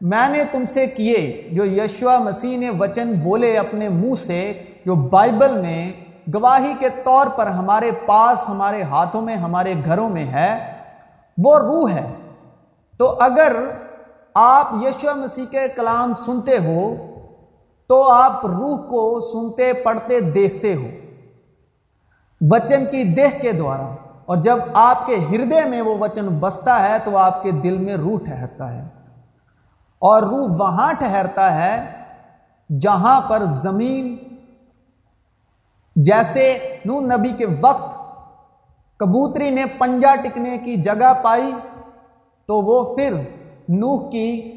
میں 0.00 0.28
نے 0.28 0.44
تم 0.52 0.64
سے 0.72 0.86
کیے، 0.86 1.48
جو 1.52 1.64
یشوا 1.64 2.18
مسیح 2.18 2.58
نے 2.58 2.70
وچن 2.70 3.12
بولے 3.12 3.58
اپنے 3.58 3.88
منہ 3.88 4.14
سے، 4.26 4.62
جو 4.86 4.94
بائبل 4.94 5.58
میں 5.58 5.92
گواہی 6.34 6.74
کے 6.78 6.88
طور 6.88 7.26
پر 7.26 7.46
ہمارے 7.46 7.90
پاس، 8.06 8.48
ہمارے 8.48 8.82
ہاتھوں 8.82 9.20
میں، 9.20 9.36
ہمارے 9.36 9.74
گھروں 9.84 10.08
میں 10.08 10.24
ہے، 10.24 10.74
وہ 11.38 11.58
روح 11.58 11.90
ہے۔ 11.90 12.14
تو 12.98 13.16
اگر 13.20 13.56
آپ 14.34 14.66
یشوا 14.82 15.12
مسیح 15.14 15.44
کے 15.50 15.68
کلام 15.68 16.12
سنتے 16.26 16.58
ہو، 16.58 16.94
تو 17.88 18.12
آپ 18.12 18.46
روح 18.46 18.76
کو 18.76 19.20
سنتے، 19.20 19.72
پڑھتے، 19.72 20.20
دیکھتے 20.20 20.74
ہو۔ 20.74 20.88
وچن 22.40 22.84
کی 22.90 23.04
دیکھ 23.04 23.42
کے 23.42 23.52
دوارا۔ 23.52 23.94
اور 24.24 24.36
جب 24.36 24.58
آپ 24.74 25.06
کے 25.06 25.16
ہردے 25.16 25.64
میں 25.64 25.82
وہ 25.82 25.94
وچن 26.00 26.26
بستا 26.40 26.88
ہے، 26.88 26.96
تو 27.04 27.16
آپ 27.16 27.42
کے 27.42 27.50
دل 27.50 27.76
میں 27.78 27.96
روح 27.96 28.18
ٹھہرتا 28.24 28.74
ہے۔ 28.74 28.88
اور 29.98 30.22
روح 30.22 30.56
وہاں 30.58 30.92
ٹھہرتا 30.92 31.58
ہے، 31.58 31.90
جہاں 32.80 33.20
پر 33.20 33.44
زمین 33.44 34.33
جیسے 35.96 36.58
نو 36.84 37.00
نبی 37.00 37.28
کے 37.28 37.46
وقت 37.60 37.96
کبوتری 38.96 39.50
نے 39.50 39.64
پنجا 39.78 40.14
ٹکنے 40.14 40.58
کی 40.58 40.76
جگہ 40.76 41.12
پائی، 41.22 41.52
تو 42.46 42.60
وہ 42.60 42.96
پھر 42.96 43.14
نوح 43.68 44.10
کی 44.10 44.52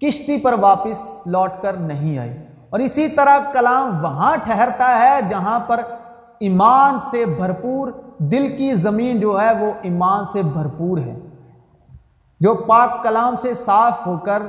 کشتی 0.00 0.38
پر 0.38 0.54
واپس 0.60 1.26
لوٹ 1.26 1.50
کر 1.62 1.72
نہیں 1.72 2.18
آئی۔ 2.18 2.36
اور 2.70 2.80
اسی 2.80 3.08
طرح 3.08 3.38
کلام 3.52 4.04
وہاں 4.04 4.36
ٹھہرتا 4.36 4.98
ہے 4.98 5.18
جہاں 5.28 5.60
پر 5.60 5.80
ایمان 6.38 6.98
سے 7.10 7.24
بھرپور 7.24 7.92
دل 8.18 8.56
کی 8.56 8.74
زمین 8.74 9.20
جو 9.20 9.40
ہے 9.40 9.66
وہ 9.66 9.72
ایمان 9.82 10.24
سے 10.32 10.42
بھرپور 10.42 10.98
ہے۔ 10.98 11.18
جو 12.40 12.54
پاک 12.54 13.02
کلام 13.02 13.34
سے 13.42 13.54
صاف 13.54 14.06
ہو 14.06 14.18
کر 14.18 14.42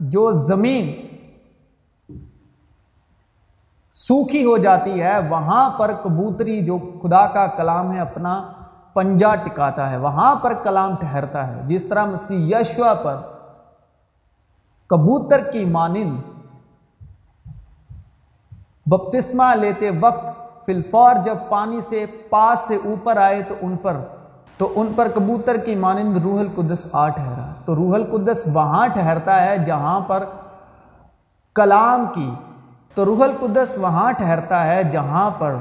جو 0.00 0.32
زمین 0.32 1.09
سوکھی 4.08 4.44
ہو 4.44 4.56
جاتی 4.58 5.02
ہے، 5.02 5.18
وہاں 5.28 5.70
پر 5.70 5.92
کبوتری 6.04 6.64
جو 6.64 6.78
خدا 7.02 7.26
کا 7.26 7.46
کلام 7.46 7.92
ہے، 7.92 8.00
اپنا 8.00 8.52
پنجا 8.94 9.34
ٹکاتا 9.34 9.90
ہے۔ 9.90 9.96
وہاں 9.96 10.34
پر 10.36 10.52
کلام 10.62 10.94
ٹھہرتا 11.00 11.56
ہے۔ 11.56 11.62
جس 11.66 11.84
طرح 11.84 12.04
مسیح 12.04 12.56
یشوا 12.56 12.94
پر 12.94 13.16
کبوتر 14.88 15.40
کی 15.40 15.64
مانند 15.64 16.20
بپتسمہ 18.86 19.54
لیتے 19.54 19.90
وقت 20.00 20.40
فلفور 20.66 21.14
جب 21.24 21.34
پانی 21.48 21.80
سے 21.80 22.06
پاس 22.30 22.58
سے 22.68 22.76
اوپر 22.84 23.16
آئے 23.16 23.42
تو 23.42 23.54
ان 23.60 23.76
پر، 23.76 23.96
تو 24.56 24.72
ان 24.76 24.92
پر 24.96 25.08
کبوتر 25.14 25.56
کی 25.56 25.74
مانند 25.74 26.16
روح 26.16 26.40
القدس 26.40 26.86
آ 26.92 27.08
ٹھہرا۔ 27.08 27.52
تو 27.64 27.76
روح 27.76 27.94
القدس 27.94 28.42
وہاں 28.52 28.88
ٹھہرتا 28.88 29.44
ہے، 29.44 29.58
جہاں 29.58 30.00
پر 30.00 30.24
کلام 31.54 32.06
کی 32.14 32.30
تو 32.94 33.04
روح 33.04 33.22
القدس 33.24 33.78
وہاں 33.78 34.12
ٹھہرتا 34.12 34.66
ہے 34.66 34.82
جہاں 34.84 35.30
پر 35.38 35.54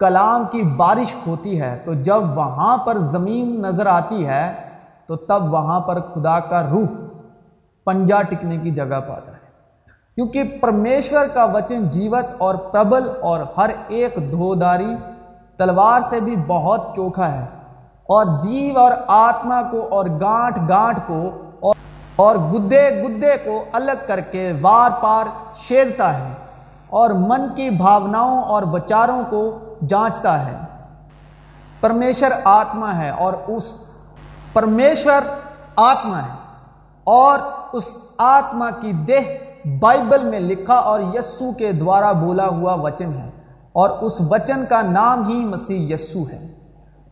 کلام 0.00 0.44
کی 0.50 0.62
بارش 0.62 1.14
ہوتی 1.26 1.60
ہے۔ 1.60 1.78
تو 1.84 1.94
جب 1.94 2.38
وہاں 2.38 2.76
پر 2.76 2.98
زمین 2.98 3.62
نظر 3.62 3.86
آتی 3.86 4.26
ہے، 4.26 4.52
تو 5.06 5.16
تب 5.16 5.52
وہاں 5.52 5.80
پر 5.80 6.00
خدا 6.00 6.40
کا 6.40 6.62
روح 6.62 6.86
پنجا 7.84 8.22
ٹکنے 8.22 8.56
کی 8.56 8.70
جگہ 8.70 9.00
پاتا 9.08 9.32
ہے 9.32 9.46
کیونکہ 10.14 10.58
پرمیشور 10.60 11.26
کا 11.26 11.44
وچن 11.44 11.90
جیوت 11.90 12.26
اور 12.38 12.54
پربل 12.54 13.10
اور 13.20 13.40
ہر 13.56 13.70
ایک 13.88 14.16
دھوداری 14.30 14.94
تلوار 15.56 16.00
سے 16.10 16.20
بھی 16.20 16.34
بہت 16.46 16.80
چوکھا 16.96 17.32
ہے۔ 17.34 17.46
اور 18.08 18.24
جیو 18.40 18.78
اور 18.78 18.92
آتما 19.06 19.62
کو 19.62 19.88
اور 19.90 20.06
گانٹ 20.20 20.68
گانٹ 20.68 20.98
کو 21.06 21.30
اور 21.60 21.74
اور 22.18 22.36
گدے 22.36 23.02
گدے 23.02 23.32
کو 23.44 23.64
الگ 23.72 24.00
کر 24.06 24.20
کے 24.20 24.52
وار 24.60 24.90
پار 25.02 25.24
شیرتا 25.56 26.18
ہے 26.18 26.32
اور 26.88 27.10
من 27.10 27.46
کی 27.54 27.70
بھاوناؤں 27.70 28.42
اور 28.42 28.62
بچاروں 28.62 29.22
کو 29.30 29.58
جانچتا 29.88 30.46
ہے۔ 30.46 30.56
پرمیشور 31.80 32.30
آتما 32.44 32.98
ہے 32.98 33.10
اور 33.10 33.32
اس 33.46 33.64
پرمیشور 34.52 35.20
آتما 35.76 36.18
ہے 36.18 36.34
اور 37.04 37.38
اس 37.72 37.84
آتما 38.18 38.70
کی 38.80 38.92
دیہ 38.92 39.38
بائبل 39.80 40.24
میں 40.24 40.40
لکھا 40.40 40.74
اور 40.74 41.00
یسو 41.14 41.52
کے 41.52 41.72
دوارا 41.72 42.12
بولا 42.12 42.46
ہوا 42.46 42.74
وچن 42.74 43.12
ہے 43.12 43.30
اور 43.72 43.90
اس 43.90 44.20
وچن 44.30 44.64
کا 44.68 44.82
نام 44.82 45.28
ہی 45.28 45.44
مسیح 45.44 45.94
یسو 45.94 46.28
ہے۔ 46.32 46.46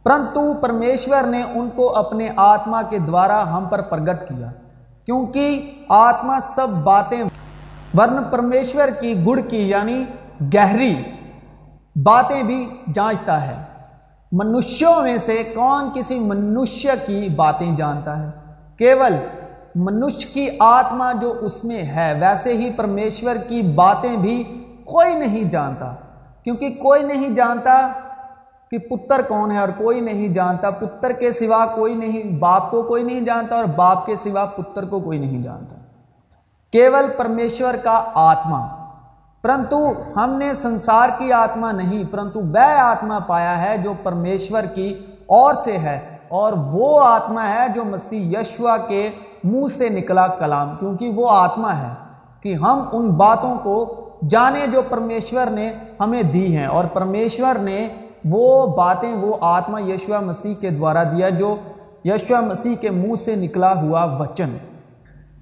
پرنتو 0.03 0.55
پرمیشور 0.55 1.23
نے 1.23 1.43
ان 1.55 1.69
کو 1.75 1.97
اپنے 1.97 2.29
آتما 2.37 2.83
کے 2.83 2.99
دوارا 2.99 3.57
ہم 3.57 3.65
پر 3.71 3.81
پرگٹ 3.81 4.29
کیا۔ 4.29 4.51
کیونکہ 5.07 5.73
آتما 5.89 6.39
سب 6.55 6.69
باتیں 6.69 7.25
ورن 7.99 8.25
پرمیشور 8.31 8.89
کی، 9.01 9.27
گڑ 9.27 9.41
کی 9.41 9.69
یعنی 9.71 10.05
گہری 10.55 10.95
باتیں 12.03 12.43
بھی 12.43 12.69
جانچتا 12.95 13.47
ہے۔ 13.47 13.55
منشوں 14.33 15.03
میں 15.03 15.19
سے 15.27 15.43
کون 15.55 15.89
کسی 15.95 16.19
منشیہ 16.19 16.91
کی 17.07 17.29
باتیں 17.37 17.77
جانتا 17.77 18.23
ہے؟ 18.23 18.31
کیول 18.79 19.17
منش 19.75 20.27
کی 20.27 20.49
آتما 20.61 21.13
جو 21.13 21.35
اس 21.41 21.65
میں 21.65 21.83
ہے، 21.83 22.19
ویسے 22.21 22.53
ہی 22.53 22.71
پرمیشور 22.77 23.37
کی 23.49 23.63
باتیں 23.63 24.17
بھی 24.17 24.65
کوئی 24.85 25.15
نہیں 25.15 25.45
جانتا۔ 25.45 25.95
کیونکہ 26.45 26.71
کوئی 26.71 27.03
نہیں 27.03 27.29
جانتا 27.29 27.89
کہ 28.71 28.79
پتر 28.79 29.21
کون 29.29 29.51
ہے 29.51 29.59
اور 29.59 29.69
کوئی 29.77 30.01
نہیں 30.01 30.29
جانتا، 30.29 30.71
پتر 30.71 31.13
کے 31.13 31.33
سوا 31.33 31.67
کوئی 31.67 31.95
نہیں، 31.95 32.39
باپ 32.39 32.71
کو 32.71 32.83
کوئی 32.83 33.03
نہیں 33.03 33.21
جانتا 33.21 33.57
اور 33.57 33.65
باپ 33.65 34.07
کے 34.07 34.17
سوا 34.17 34.45
پتر 34.45 34.85
کو 34.85 35.01
کوئی 35.01 35.19
نہیں 35.19 35.43
جانتا۔ 35.43 35.77
کیول 36.73 37.07
پرمیشور 37.17 37.75
کا 37.75 38.05
آتما۔ 38.15 38.69
پرنتو 39.43 39.93
ہم 40.17 40.31
نے 40.31 40.55
سنسار 40.55 41.09
کی 41.19 41.33
آتما 41.33 41.73
نہیں، 41.73 42.13
پرنتو 42.13 42.41
وہ 42.41 42.79
آتما 42.79 43.19
پایا 43.19 43.63
ہے 43.63 43.79
جو 43.79 43.93
پرمیشور 44.03 44.63
کی 44.63 44.95
اور 45.27 45.55
سے 45.55 45.79
ہے 45.79 46.17
اور 46.29 46.53
وہ 46.53 47.01
آتما 47.05 47.49
ہے 47.49 47.67
جو 47.75 47.85
مسیح 47.85 48.41
یشوا 48.41 48.77
کے 48.77 49.11
منہ 49.45 49.69
سے 49.79 49.89
نکلا 49.89 50.27
کلام، 50.27 50.77
کیونکہ 50.77 51.09
وہ 51.09 51.29
آتما 51.31 51.77
ہے 51.77 51.95
کہ 52.43 52.55
ہم 52.55 52.83
ان 52.93 53.11
باتوں 53.11 53.55
کو 53.63 54.03
جانے 54.31 54.67
جو 54.67 54.83
پرمیشور 54.89 55.47
نے 55.47 55.73
ہمیں 56.01 56.23
دی 56.23 56.57
ہیں 56.57 56.67
اور 56.67 56.85
پرمیشور 56.93 57.59
نے 57.59 57.89
وہ 58.31 58.77
باتیں 58.77 59.15
وہ 59.15 59.37
آتما 59.41 59.81
یشوا 59.81 60.21
مسیح 60.21 60.55
کے 60.61 60.71
دوارا 60.71 61.03
دیا 61.03 61.29
جو 61.29 61.57
یشوا 62.05 62.41
مسیح 62.41 62.77
کے 62.77 62.91
منہ 62.91 63.15
سے 63.25 63.35
نکلا 63.37 63.73
ہوا 63.81 64.05
وچن۔ 64.05 64.57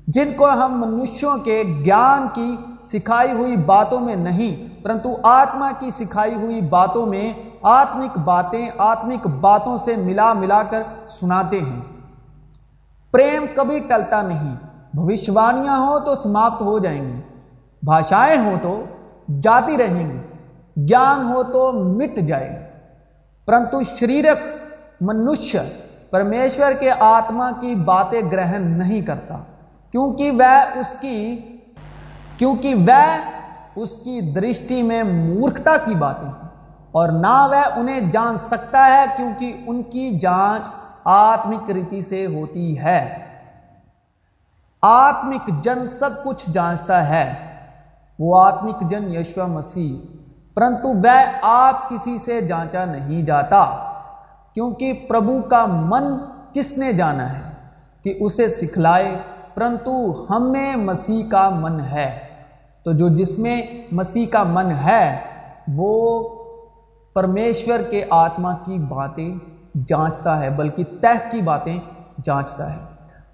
جن 0.09 0.33
کو 0.37 0.49
ہم 0.51 0.85
منشوں 0.87 1.37
کے 1.45 1.63
گیان 1.85 2.27
کی 2.33 2.57
سکھائی 2.85 3.33
ہوئی 3.33 3.57
باتوں 3.57 4.01
میں 4.01 4.17
نہیں، 4.17 4.85
پرنتو 4.85 5.15
آتما 5.23 5.71
کی 5.79 5.91
سکھائی 5.91 6.35
ہوئی 6.35 6.61
باتوں 6.61 7.07
میں 7.07 7.33
آتمک 7.63 8.19
باتیں 8.19 8.67
آتمک 8.79 9.27
باتوں 9.27 9.79
سے 9.85 9.97
ملا 9.97 10.33
ملا 10.33 10.63
کر 10.71 10.83
سناتے 11.21 11.61
ہیں۔ 11.61 11.81
پریم 13.13 13.47
کبھی 13.55 13.79
ٹلتا 13.79 14.23
نہیں، 14.23 14.55
بھوشوانیاں 14.95 15.79
ہوں 15.79 16.01
تو 16.01 16.17
سماپت 16.17 16.63
ہو 16.63 16.79
جائیں 16.79 17.03
گی۔ 17.03 17.21
بھاشائیں 17.83 18.39
ہوں 18.45 18.57
تو 18.63 18.83
جاتی 19.41 19.77
رہیں 19.77 20.11
گی، 20.11 20.19
گیان 20.89 21.27
ہو 21.27 21.43
تو 21.43 21.73
مٹ 21.73 22.17
جائے 22.17 22.51
گی۔ 22.51 22.64
پرنتو 23.47 23.83
شریرک 23.83 24.37
منشیہ 25.01 25.61
پرمیشور 26.11 26.73
کے 26.73 26.91
آتما 26.99 27.51
کی 27.61 27.75
باتیں 27.75 28.21
گرہن 28.33 28.63
نہیں 28.79 29.01
کرتا، 29.01 29.39
کیونکہ 29.91 30.31
وہ 30.31 30.79
اس 30.79 30.95
کی، 31.01 31.41
کیونکہ 32.39 32.75
وہ 32.75 33.17
اس 33.77 33.91
کی 33.91 34.33
درشٹی 34.33 34.83
میں 34.83 35.03
مورکھتا 35.03 35.77
کی 35.77 35.95
باتیں 35.95 36.29
ہیں۔ 36.29 36.49
اور 36.93 37.09
نہ 37.09 37.47
وہ 37.51 37.81
انہیں 37.81 38.01
جان 38.01 38.37
سکتا 38.43 38.87
ہے 38.87 39.05
کیونکہ 39.17 39.63
ان 39.67 39.83
کی 39.83 40.19
جانچ 40.19 40.71
آتمک 41.05 41.71
ریتی 41.71 42.03
سے 42.03 42.27
ہوتی 42.27 42.79
ہے۔ 42.79 43.19
آتمک 44.83 45.65
جن 45.65 45.89
سب 45.89 46.11
کچھ 46.25 46.51
جانچتا 46.51 47.09
ہے۔ 47.09 47.35
وہ 48.19 48.41
آتمک 48.41 48.91
جن 48.91 49.15
یشو 49.15 49.47
مسیح 49.47 50.14
پرنتو 50.55 51.01
وہ 51.01 51.25
آپ 51.43 51.89
کسی 51.89 52.19
سے 52.19 52.41
جانچا 52.41 52.85
نہیں 52.85 53.23
جاتا، 53.23 53.65
کیونکہ 54.55 55.07
پربھو 55.09 55.43
کا 55.43 55.67
من 55.67 56.05
کس 56.53 56.79
نے 56.79 56.93
جانا 56.93 57.39
ہے 57.39 57.51
کہ 58.03 58.17
اسے 58.21 58.49
سکھلائے؟ 58.49 59.19
پرنتو، 59.55 60.27
ہم 60.31 60.53
میں 60.53 60.77
مسیح 60.77 61.31
کا 61.31 61.51
من 61.51 61.81
ہے۔ 61.81 62.19
تو 62.85 62.93
جو 62.93 63.09
جس 63.09 63.39
میں 63.39 63.63
مسیح 63.93 64.27
کا 64.31 64.43
من 64.43 64.71
ہے، 64.71 65.19
وہ 65.69 66.29
پرمیشور 67.15 67.79
کے 67.91 68.05
آتما 68.11 68.55
کی 68.55 68.79
باتیں 68.79 69.35
جانچتا 69.87 70.41
ہے، 70.41 70.51
بلکہ 70.51 70.85
تہ 71.01 71.31
کی 71.31 71.41
باتیں 71.41 71.81
جانچتا 72.25 72.73
ہے۔ 72.73 72.79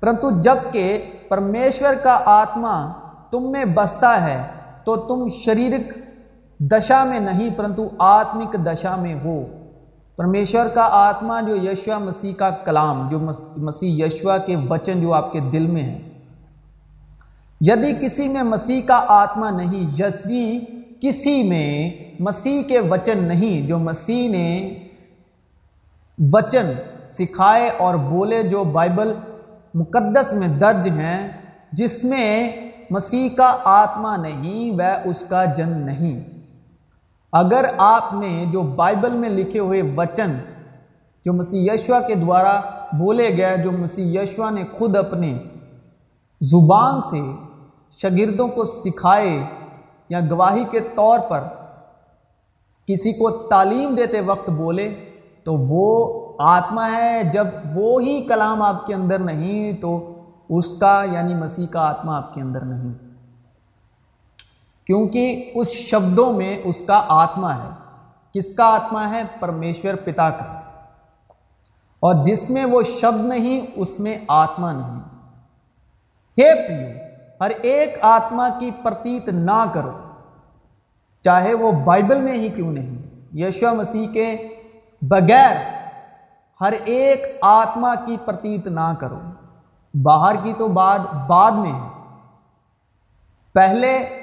پرنتو، 0.00 0.30
جبکہ 0.42 1.10
پرمیشور 1.28 1.94
کا 2.02 2.20
آتما 2.24 2.92
تم 3.30 3.52
میں 3.52 3.64
بستا 3.64 4.26
ہے، 4.26 4.42
تو 4.84 4.96
تم 4.96 5.28
شریرک 5.28 6.09
دشا 6.62 7.04
میں 7.04 7.20
نہیں، 7.20 7.50
پرنتو 7.56 7.88
آتمک 7.98 8.52
دشا 8.52 8.96
میں 8.96 9.14
ہو۔ 9.24 9.46
پرمیشور 10.16 10.66
کا 10.66 10.88
آتما 10.92 11.40
جو 11.40 11.56
یشوا 11.56 11.98
مسیح 11.98 12.32
کا 12.32 12.50
کلام، 12.50 13.08
جو 13.08 13.18
مسیح 13.56 14.04
یشوا 14.04 14.38
کے 14.38 14.56
وچن 14.56 15.00
جو 15.00 15.14
آپ 15.14 15.32
کے 15.32 15.40
دل 15.40 15.66
میں 15.66 15.82
ہے 15.82 15.98
یدی 17.60 17.92
کسی 18.00 18.28
میں 18.28 18.42
مسیح 18.42 18.80
کا 18.86 19.04
آتما 19.08 19.50
نہیں، 19.50 20.00
یدی 20.00 20.58
کسی 21.00 21.42
میں 21.42 21.90
مسیح 22.20 22.62
کے 22.62 22.78
وچن 22.78 23.24
نہیں، 23.24 23.66
جو 23.66 23.78
مسیح 23.78 24.28
نے 24.28 24.74
وچن 26.32 26.72
سکھائے 27.10 27.70
اور 27.78 27.94
بولے، 27.94 28.42
جو 28.42 28.64
بائبل 28.64 29.12
مقدس 29.74 30.32
میں 30.32 30.48
درج 30.48 30.88
ہیں، 30.88 31.28
جس 31.72 32.04
میں 32.04 32.50
مسیح 32.90 33.28
کا 33.36 33.56
آتما 33.64 34.16
نہیں، 34.16 34.70
وہ 34.70 35.08
اس 35.08 35.24
کا 35.28 35.44
جن 35.44 35.68
نہیں۔ 35.68 36.39
اگر 37.32 37.64
آپ 37.78 38.14
نے 38.14 38.44
جو 38.52 38.62
بائبل 38.62 39.10
میں 39.10 39.30
لکھے 39.30 39.58
ہوئے 39.58 39.82
وچن 39.96 40.38
جو 41.24 41.32
مسیح 41.32 41.72
یشوا 41.72 42.00
کے 42.00 42.14
دوارا 42.14 42.60
بولے 42.98 43.36
گئے، 43.36 43.56
جو 43.56 43.70
مسیح 43.72 44.20
یشوا 44.20 44.50
نے 44.50 44.64
خود 44.78 44.96
اپنے 44.96 45.38
زبان 46.40 47.00
سے 47.10 47.20
شاگردوں 47.90 48.48
کو 48.48 48.64
سکھائے 48.64 49.44
یا 50.08 50.20
گواہی 50.20 50.64
کے 50.70 50.80
طور 50.80 51.18
پر 51.28 51.40
کسی 52.86 53.12
کو 53.12 53.30
تعلیم 53.30 53.94
دیتے 53.94 54.20
وقت 54.20 54.50
بولے، 54.50 54.94
تو 55.44 55.54
وہ 55.54 55.88
آتما 56.38 56.92
ہے۔ 56.92 57.22
جب 57.32 57.46
وہ 57.74 58.02
ہی 58.02 58.22
کلام 58.22 58.62
آپ 58.62 58.86
کے 58.86 58.94
اندر 58.94 59.18
نہیں، 59.18 59.72
تو 59.72 60.14
اس 60.48 60.78
کا 60.78 61.04
یعنی 61.12 61.34
مسیح 61.34 61.66
کا 61.66 61.80
آتما 61.80 62.16
آپ 62.16 62.34
کے 62.34 62.40
اندر 62.40 62.60
نہیں۔ 62.60 63.09
کیونکہ 64.90 65.50
اس 65.54 65.68
شبدوں 65.68 66.32
میں 66.32 66.58
اس 66.64 66.82
کا 66.86 67.04
آتما 67.08 67.54
ہے۔ 67.54 67.68
کس 68.34 68.56
کا 68.56 68.64
آتما 68.64 69.10
ہے؟ 69.10 69.22
پرمیشور 69.40 69.94
پتا 69.94 70.30
کا۔ 70.30 70.60
اور 72.00 72.24
جس 72.24 72.50
میں 72.50 72.64
وہ 72.64 72.82
شبد 72.82 73.24
نہیں، 73.24 73.66
اس 73.76 74.00
میں 74.00 74.18
آتما 74.28 74.72
نہیں۔ 74.72 75.00
ہے 76.40 76.54
پریو، 76.54 76.98
ہر 77.40 77.50
ایک 77.62 77.98
آتما 78.00 78.48
کی 78.58 78.70
پرتیت 78.82 79.28
نہ 79.28 79.64
کرو۔ 79.72 79.90
چاہے 81.24 81.54
وہ 81.54 81.72
بائبل 81.72 82.20
میں 82.20 82.34
ہی 82.34 82.48
کیوں 82.48 82.72
نہیں؟ 82.72 82.98
یشو 83.36 83.74
مسیح 83.74 84.08
کے 84.12 84.48
بغیر 85.02 85.56
ہر 86.60 86.72
ایک 86.84 87.38
آتما 87.42 87.94
کی 87.94 88.16
پرتیت 88.24 88.66
نہ 88.66 88.94
کرو۔ 88.98 89.20
باہر 90.02 90.36
کی 90.42 90.52
تو 90.58 90.68
بعد 90.68 90.98
بعد 91.26 91.52
میں 91.52 91.72
ہے۔ 91.72 91.88
پہلے 93.54 94.19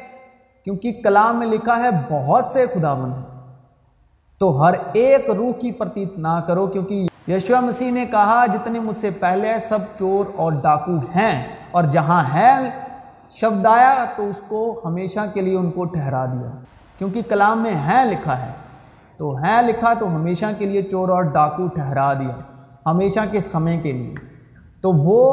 کیونکہ 0.67 0.91
کلام 1.03 1.37
میں 1.39 1.47
لکھا 1.47 1.75
ہے 1.79 1.89
بہت 2.09 2.45
سے 2.45 2.65
خدا 2.73 2.93
ہیں۔ 2.93 3.23
تو 4.39 4.63
ہر 4.63 4.73
ایک 4.93 5.29
روح 5.29 5.51
کی 5.51 5.71
پرتیت 5.71 6.17
نہ 6.17 6.39
کرو 6.47 6.67
کیونکہ 6.67 7.07
یشوا 7.27 7.59
مسیح 7.59 7.91
نے 7.91 8.05
کہا 8.05 8.45
جتنے 8.45 8.79
مجھ 8.79 8.99
سے 9.01 9.09
پہلے 9.09 9.53
سب 9.69 9.79
چور 9.99 10.25
اور 10.35 10.51
ڈاکو 10.51 10.97
ہیں 11.15 11.45
اور 11.71 11.83
جہاں 11.83 12.23
ہے 12.33 12.69
شبد 13.31 13.65
آیا 13.65 14.05
تو 14.15 14.29
اس 14.29 14.39
کو 14.47 14.81
ہمیشہ 14.85 15.19
کے 15.33 15.41
لیے 15.41 15.57
ان 15.57 15.71
کو 15.71 15.85
ٹھہرا 15.85 16.25
دیا۔ 16.25 16.49
کیونکہ 16.97 17.21
کلام 17.29 17.63
میں 17.63 17.75
ہے 17.75 18.03
لکھا 18.05 18.39
ہے، 18.45 18.51
تو 19.17 19.33
ہے 19.43 19.61
لکھا 19.61 19.93
تو 19.93 20.07
ہمیشہ 20.07 20.45
کے 20.57 20.65
لیے 20.65 20.81
چور 20.81 21.09
اور 21.09 21.23
ڈاکو 21.23 21.67
ٹھہرا 21.67 22.13
دیا، 22.13 22.35
ہمیشہ 22.85 23.19
کے 23.31 23.41
سمے 23.41 23.77
کے 23.77 23.91
لیے۔ 23.91 24.13
تو 24.81 24.91
وہ 24.91 25.23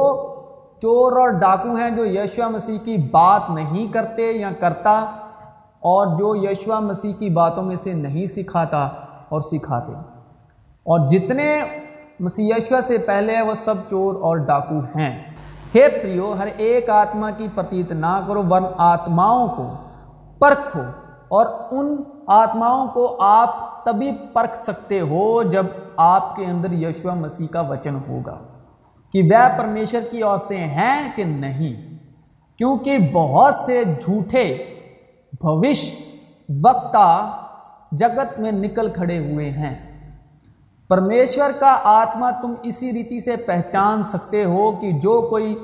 چور 0.83 1.13
اور 1.13 1.29
ڈاکو 1.29 1.75
ہیں 1.75 1.91
جو 1.91 2.07
یشوا 2.07 2.49
مسیح 2.49 2.79
کی 2.85 2.97
بات 3.11 3.51
نہیں 3.51 3.93
کرتے 3.93 4.33
یا 4.33 4.51
کرتا 4.61 5.05
اور 5.85 6.07
جو 6.19 6.37
یشوا 6.37 6.81
مسیح 6.81 7.13
کی 7.19 7.31
باتوں 7.31 7.63
میں 7.63 7.77
سے 7.77 7.93
نہیں 7.93 8.27
سکھاتا 8.27 8.89
اور 9.29 9.41
سکھاتے۔ 9.41 9.93
اور 10.83 11.09
جتنے 11.09 11.61
مسیح 12.21 12.55
یشوا 12.57 12.81
سے 12.81 12.99
پہلے 12.99 13.41
وہ 13.41 13.55
سب 13.65 13.75
چور 13.91 14.15
اور 14.15 14.37
ڈاکو 14.37 14.81
ہیں۔ 14.99 15.25
ہے 15.75 15.89
پریو، 15.89 16.35
ہر 16.39 16.49
ایک 16.57 16.91
آتما 16.91 17.31
کی 17.31 17.49
پتیت 17.55 17.93
نہ 17.93 18.21
کرو 18.27 18.43
ورن 18.51 18.65
آتماؤں 18.77 19.49
کو 19.49 19.73
پرکھو۔ 20.39 20.81
اور 21.29 21.47
ان 21.71 21.97
آتماؤں 22.27 22.89
کو 22.89 23.17
آپ 23.21 23.85
تبھی 23.85 24.13
پرکھ 24.33 24.65
سکتے 24.67 25.01
ہو 25.01 25.43
جب 25.43 25.67
آپ 25.97 26.37
کے 26.37 26.45
اندر 26.45 26.73
یشوا 26.73 27.15
مسیح 27.15 27.47
کا 27.47 27.61
وچن 27.61 27.99
ہوگا۔ 28.09 28.37
کہ 29.13 29.23
وہ 29.23 29.59
پرمیشر 29.59 30.01
کی 30.11 30.21
اور 30.21 30.39
سے 30.49 30.57
ہیں 30.57 31.11
کہ 31.17 31.25
نہیں؟ 31.25 31.99
کیونکہ 32.59 32.99
بہت 33.13 33.55
سے 33.55 33.85
جھوٹے 33.85 34.74
بھوش 35.45 35.91
وقتا 36.65 37.31
جگت 37.93 38.41
میں 38.41 38.53
نکل 38.53 38.91
کھڑے 38.91 39.33
ہوئے 39.33 39.51
ہیں۔ 39.51 39.75
پرمیشور 40.89 41.51
کا 41.61 41.77
آتما 41.85 42.31
تم 42.31 42.55
اسی 42.63 42.93
ریتی 42.93 43.21
سے 43.21 43.37
پہچان 43.37 44.03
سکتے 44.07 44.45
ہو 44.45 44.73
کہ 44.73 44.93
جو 44.93 45.27
کوئی 45.31 45.59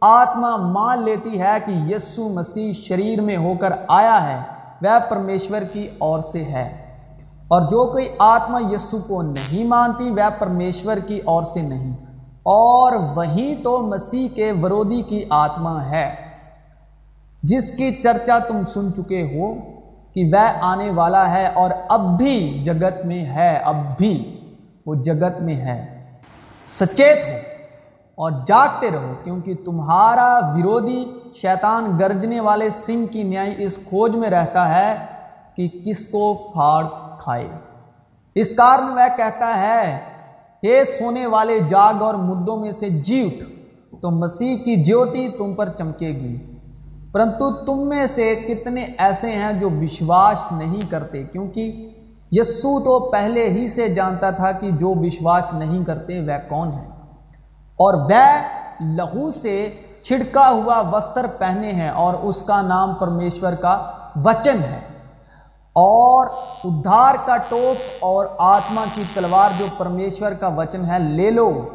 آتما 0.00 0.56
مان 0.56 1.02
لیتی 1.02 1.40
ہے 1.40 1.58
کہ 1.66 1.70
یسو 1.70 2.28
مسیح 2.28 2.72
شریر 2.72 3.20
میں 3.20 3.36
ہو 3.36 3.54
کر 3.60 3.72
آیا 3.88 4.32
ہے، 4.32 4.42
وہ 4.82 5.10
پرمیشور 5.10 5.62
کی 5.72 5.88
اور 5.98 6.22
سے 6.22 6.44
ہے۔ 6.44 6.96
اور 7.48 7.60
جو 7.60 7.92
کوئی 7.92 8.08
آتما 8.18 8.58
یسو 8.70 8.98
کو 8.98 9.22
نہیں 9.22 9.64
مانتی، 9.64 10.10
وہ 10.10 10.30
پرمیشور 10.38 10.96
کی 10.96 11.20
اور 11.24 11.44
سے 11.44 11.62
نہیں۔ 11.62 11.96
اور 12.42 12.92
وہیں 12.92 13.64
تو 13.64 13.78
مسیح 13.78 14.28
کے 14.34 14.52
ورودی 14.62 15.02
کی 15.02 15.24
آتما 15.30 15.84
ہے۔ 15.84 16.31
جس 17.42 17.70
کی 17.70 17.94
چرچا 17.94 18.38
تم 18.38 18.62
سن 18.74 18.94
چکے 18.94 19.22
ہو 19.22 19.54
کہ 20.14 20.24
وہ 20.32 20.52
آنے 20.60 20.90
والا 20.90 21.34
ہے 21.34 21.46
اور 21.46 21.70
اب 21.88 22.18
بھی 22.18 22.62
جگت 22.64 23.06
میں 23.06 23.24
ہے، 23.24 23.56
اب 23.56 23.76
بھی 23.98 24.40
وہ 24.86 24.94
جگت 24.94 25.40
میں 25.40 25.54
ہے۔ 25.54 26.04
سچیت 26.66 27.18
ہو 27.28 27.38
اور 28.14 28.32
جاگتے 28.46 28.90
رہو 28.90 29.14
کیونکہ 29.24 29.54
تمہارا 29.64 30.40
ورودی 30.54 31.04
شیطان 31.34 31.98
گرجنے 32.00 32.40
والے 32.40 32.70
سنگھ 32.70 33.12
کی 33.12 33.22
نیائی 33.22 33.54
اس 33.58 33.78
کھوج 33.88 34.16
میں 34.16 34.30
رہتا 34.30 34.68
ہے 34.68 34.94
کہ 35.56 35.68
کس 35.84 36.06
کو 36.06 36.34
پھاڑ 36.52 36.84
کھائے۔ 37.18 37.48
اس 38.34 38.54
کارن 38.56 38.84
وہ 38.84 39.08
کہتا 39.16 39.60
ہے 39.60 39.98
کہ 40.62 40.84
سونے 40.98 41.26
والے 41.26 41.58
جاگ 41.68 42.02
اور 42.02 42.14
مردوں 42.14 42.56
میں 42.56 42.72
سے 42.72 42.88
جی 42.88 43.26
اٹھ، 43.26 43.96
تو 43.96 44.10
مسیح 44.10 44.56
کی 44.64 44.76
جیوتی 44.76 45.28
تم 45.28 45.54
پر 45.54 45.68
چمکے 45.68 46.08
گی۔ 46.08 46.51
پرنتو 47.12 47.52
تم 47.52 47.88
میں 47.88 48.06
سے 48.06 48.34
کتنے 48.34 48.86
ایسے 48.98 49.30
ہیں 49.30 49.52
جو 49.52 49.70
وشواس 49.70 50.52
نہیں 50.52 50.90
کرتے؟ 50.90 51.22
کیونکہ 51.22 51.90
یسو 52.32 52.80
تو 52.80 53.10
پہلے 53.10 53.48
ہی 53.48 53.70
سے 53.70 53.88
جانتا 53.88 54.30
تھا 54.30 54.52
کہ 54.52 54.70
جو 54.70 54.90
وشواس 54.90 55.54
نہیں 55.54 55.84
کرتے، 55.84 56.20
وہ 56.20 56.48
کون 56.48 56.72
ہیں؟ 56.72 56.90
اور 57.76 57.94
وہ 57.94 58.38
لہو 58.80 59.30
سے 59.30 59.70
چھڑکا 60.02 60.50
ہوا 60.50 60.82
وستر 60.92 61.26
پہنے 61.38 61.72
ہیں 61.72 61.88
اور 61.88 62.14
اس 62.22 62.42
کا 62.42 62.62
نام 62.62 62.94
پرمیشور 62.94 63.52
کا 63.52 63.90
وچن 64.24 64.58
ہے۔ 64.62 64.80
اور 65.72 66.26
ادھار 66.64 67.14
کا 67.24 67.36
ٹوپ 67.36 67.82
اور 68.00 68.26
آتما 68.38 68.84
کی 68.94 69.02
تلوار 69.14 69.50
جو 69.58 69.66
پرمیشور 69.78 70.32
کا 70.32 70.48
وچن 70.48 70.84
ہے، 70.84 70.98
لے 70.98 71.30
لو۔ 71.30 71.68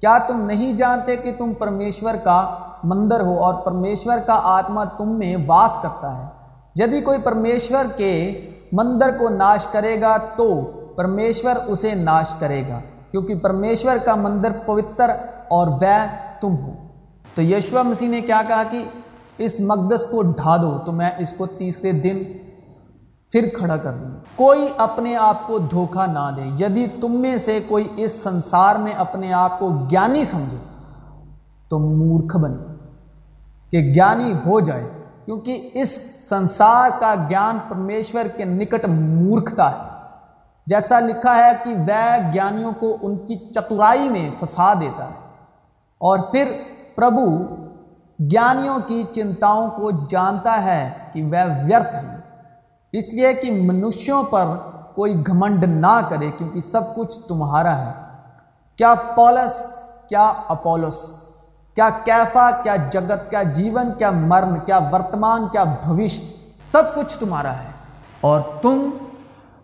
کیا 0.00 0.18
تم 0.18 0.40
نہیں 0.40 0.72
جانتے 0.72 1.16
کہ 1.16 1.32
تم 1.38 1.54
پرمیشور 1.54 2.14
کا 2.14 2.54
مندر 2.84 3.20
ہو 3.20 3.38
اور 3.44 3.54
پرمیشور 3.54 4.18
کا 4.26 4.40
آتما 4.42 4.84
تم 4.84 5.18
میں 5.18 5.36
واس 5.46 5.76
کرتا 5.82 6.18
ہے۔ 6.18 6.26
یدی 6.76 7.00
کوئی 7.00 7.18
پرمیشور 7.18 7.84
کے 7.96 8.12
مندر 8.72 9.10
کو 9.18 9.28
ناش 9.28 9.66
کرے 9.66 10.00
گا 10.00 10.16
تو 10.36 10.60
پرمیشور 10.96 11.56
اسے 11.66 11.94
ناش 11.94 12.28
کرے 12.38 12.62
گا، 12.68 12.80
کیونکہ 13.10 13.34
پرمیشور 13.34 13.96
کا 14.04 14.14
مندر 14.14 14.52
پوتر 14.66 15.10
اور 15.48 15.66
وہ 15.66 16.06
تم 16.40 16.56
ہو۔ 16.56 16.72
تو 17.34 17.42
یشوا 17.42 17.82
مسیح 17.82 18.08
نے 18.08 18.20
کیا 18.20 18.40
کہا 18.48 18.62
کہ 18.70 18.84
اس 19.38 19.60
مقدس 19.60 20.04
کو 20.10 20.22
ڈھا 20.22 20.56
دو، 20.56 20.78
تو 20.84 20.92
میں 20.92 21.10
اس 21.18 21.32
کو 21.36 21.46
تیسرے 21.46 21.92
دن 21.92 22.22
پھر 23.32 23.48
کھڑا 23.58 23.76
کر 23.76 23.92
دوں۔ 23.92 24.10
کوئی 24.36 24.68
اپنے 24.76 25.16
آپ 25.16 25.46
کو 25.46 25.58
دھوکہ 25.58 26.06
نہ 26.06 26.30
دے، 26.36 26.64
یدی 26.64 26.86
تم 27.00 27.20
میں 27.20 27.36
سے 27.36 27.60
کوئی 27.68 27.88
اس 27.96 28.22
سنسار 28.22 28.76
میں 28.76 28.92
اپنے 28.92 29.32
آپ 29.32 29.58
کو 29.58 29.68
گیانی 29.68 30.24
سمجھے، 30.24 30.56
تو 31.68 31.78
مورکھ 31.78 32.36
بنے۔ 32.36 32.67
کہ 33.70 33.92
گیانی 33.94 34.32
ہو 34.46 34.60
جائے، 34.60 34.88
کیونکہ 35.24 35.70
اس 35.72 35.90
سنسار 36.28 36.90
کا 37.00 37.14
گیان 37.30 37.58
پرمیشور 37.68 38.24
کے 38.36 38.44
نکٹ 38.44 38.84
مورکھتا 38.88 39.70
ہے۔ 39.70 39.98
جیسا 40.66 41.00
لکھا 41.00 41.36
ہے 41.36 41.52
کہ 41.64 41.74
وہ 41.74 42.32
گیانیوں 42.34 42.72
کو 42.80 42.96
ان 43.02 43.16
کی 43.16 43.36
چترائی 43.36 44.08
میں 44.08 44.30
پھنسا 44.38 44.74
دیتا 44.74 45.04
ہے۔ 45.04 45.36
اور 45.98 46.18
پھر 46.18 46.52
پربھو 46.96 47.56
گیانیوں 48.20 48.78
کی 48.86 49.04
چنتاؤں 49.14 49.70
کو 49.70 49.90
جانتا 49.90 50.64
ہے 50.64 50.90
کہ 51.12 51.22
وہ 51.22 51.64
ویرتھ 51.64 51.94
ہیں۔ 51.94 52.16
اس 52.92 53.14
لیے 53.14 53.34
کہ 53.34 53.50
منشیوں 53.50 54.22
پر 54.22 54.44
کوئی 54.94 55.26
گھمنڈ 55.26 55.64
نہ 55.64 56.00
کرے، 56.08 56.30
کیونکہ 56.38 56.60
سب 56.60 56.94
کچھ 56.94 57.18
تمہارا 57.28 57.86
ہے۔ 57.86 57.92
کیا 58.76 58.94
پولس، 58.94 59.62
کیا 60.08 60.32
اپولس 60.48 61.27
کیا 61.78 61.90
کیفا، 62.04 62.50
کیا 62.62 62.76
جگت، 62.76 63.30
کیا 63.30 63.42
جیون، 63.42 63.86
کیا 63.98 64.10
مرم 64.10 64.56
کیا 64.66 64.78
ورتمان، 64.92 65.48
کیا 65.52 65.64
بھوش 65.64 66.20
سب 66.72 66.82
کچھ 66.94 67.18
تمہارا 67.18 67.52
ہے۔ 67.52 67.70
اور 68.20 68.40
تم 68.62 68.90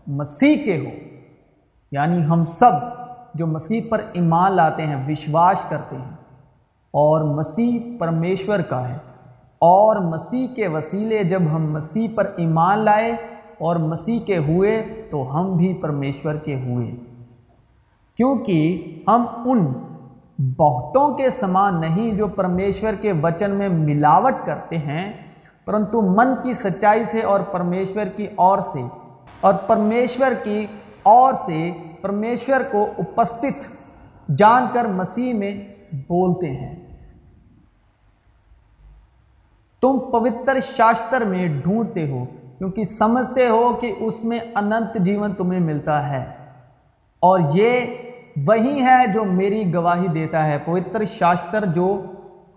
مسیح 0.07 0.65
کے 0.65 0.79
ہو۔ 0.79 1.17
یعنی 1.93 2.25
ہم 2.25 2.47
سب 2.47 2.71
جو 3.35 3.47
مسیح 3.47 3.81
پر 3.91 4.01
ایمان 4.13 4.53
لاتے 4.53 4.87
ہیں، 4.87 5.09
وشواس 5.09 5.63
کرتے 5.69 5.97
ہیں۔ 5.97 6.11
اور 6.91 7.21
مسیح 7.21 7.79
پرمیشور 7.99 8.59
کا 8.59 8.89
ہے۔ 8.89 8.99
اور 9.59 9.97
مسیح 9.97 10.47
کے 10.57 10.69
وسیلے 10.69 11.25
جب 11.25 11.43
ہم 11.53 11.73
مسیح 11.73 12.09
پر 12.15 12.31
ایمان 12.37 12.79
لائے 12.79 13.13
اور 13.59 13.77
مسیح 13.77 14.21
کے 14.21 14.39
ہوئے، 14.39 15.03
تو 15.11 15.39
ہم 15.39 15.57
بھی 15.57 15.75
پرمیشور 15.75 16.35
کے 16.35 16.61
ہوئے۔ 16.61 16.91
کیونکہ 18.17 18.83
ہم 19.09 19.25
ان 19.45 19.73
بہتوں 20.39 21.17
کے 21.17 21.31
سمان 21.31 21.81
نہیں 21.81 22.17
جو 22.17 22.29
پرمیشور 22.29 22.93
کے 23.01 23.13
وچن 23.13 23.51
میں 23.51 23.69
ملاوٹ 23.69 24.35
کرتے 24.47 24.79
ہیں، 24.79 25.13
پرنتو 25.65 26.03
من 26.03 26.35
کی 26.43 26.55
سچائی 26.55 27.05
سے 27.05 27.23
اور 27.23 27.41
پرمیشور 27.41 28.07
کی 28.17 28.27
اور 28.35 28.59
سے، 28.59 28.83
اور 29.41 29.55
پرمیشور 29.55 30.45
کی 30.45 30.67
اور 31.03 31.35
سے 31.47 31.71
پرمیشور 32.01 32.61
کو 32.71 32.87
اپستت 32.99 33.67
جان 34.39 34.67
کر 34.73 34.85
مسیح 34.85 35.35
میں 35.35 35.55
بولتے 35.93 36.51
ہیں۔ 36.51 36.75
تم 39.83 39.99
پوتر 39.99 40.61
شاستر 40.61 41.25
میں 41.25 41.47
ڈھونڈتے 41.63 42.11
ہو، 42.11 42.25
کیونکہ 42.59 42.85
سمجھتے 42.85 43.49
ہو 43.49 43.77
کہ 43.81 43.93
اس 44.01 44.25
میں 44.25 44.39
انت 44.55 44.97
جیون 45.01 45.33
تمہیں 45.33 45.61
ملتا 45.61 46.09
ہے۔ 46.09 46.25
اور 47.23 47.41
یہ 47.53 47.81
وہی 48.37 48.83
ہے 48.83 49.07
جو 49.15 49.25
میری 49.25 49.75
گواہی 49.75 50.07
دیتا 50.07 50.47
ہے، 50.47 50.59
پوتر 50.65 51.05
شاستر 51.05 51.65
جو 51.67 52.03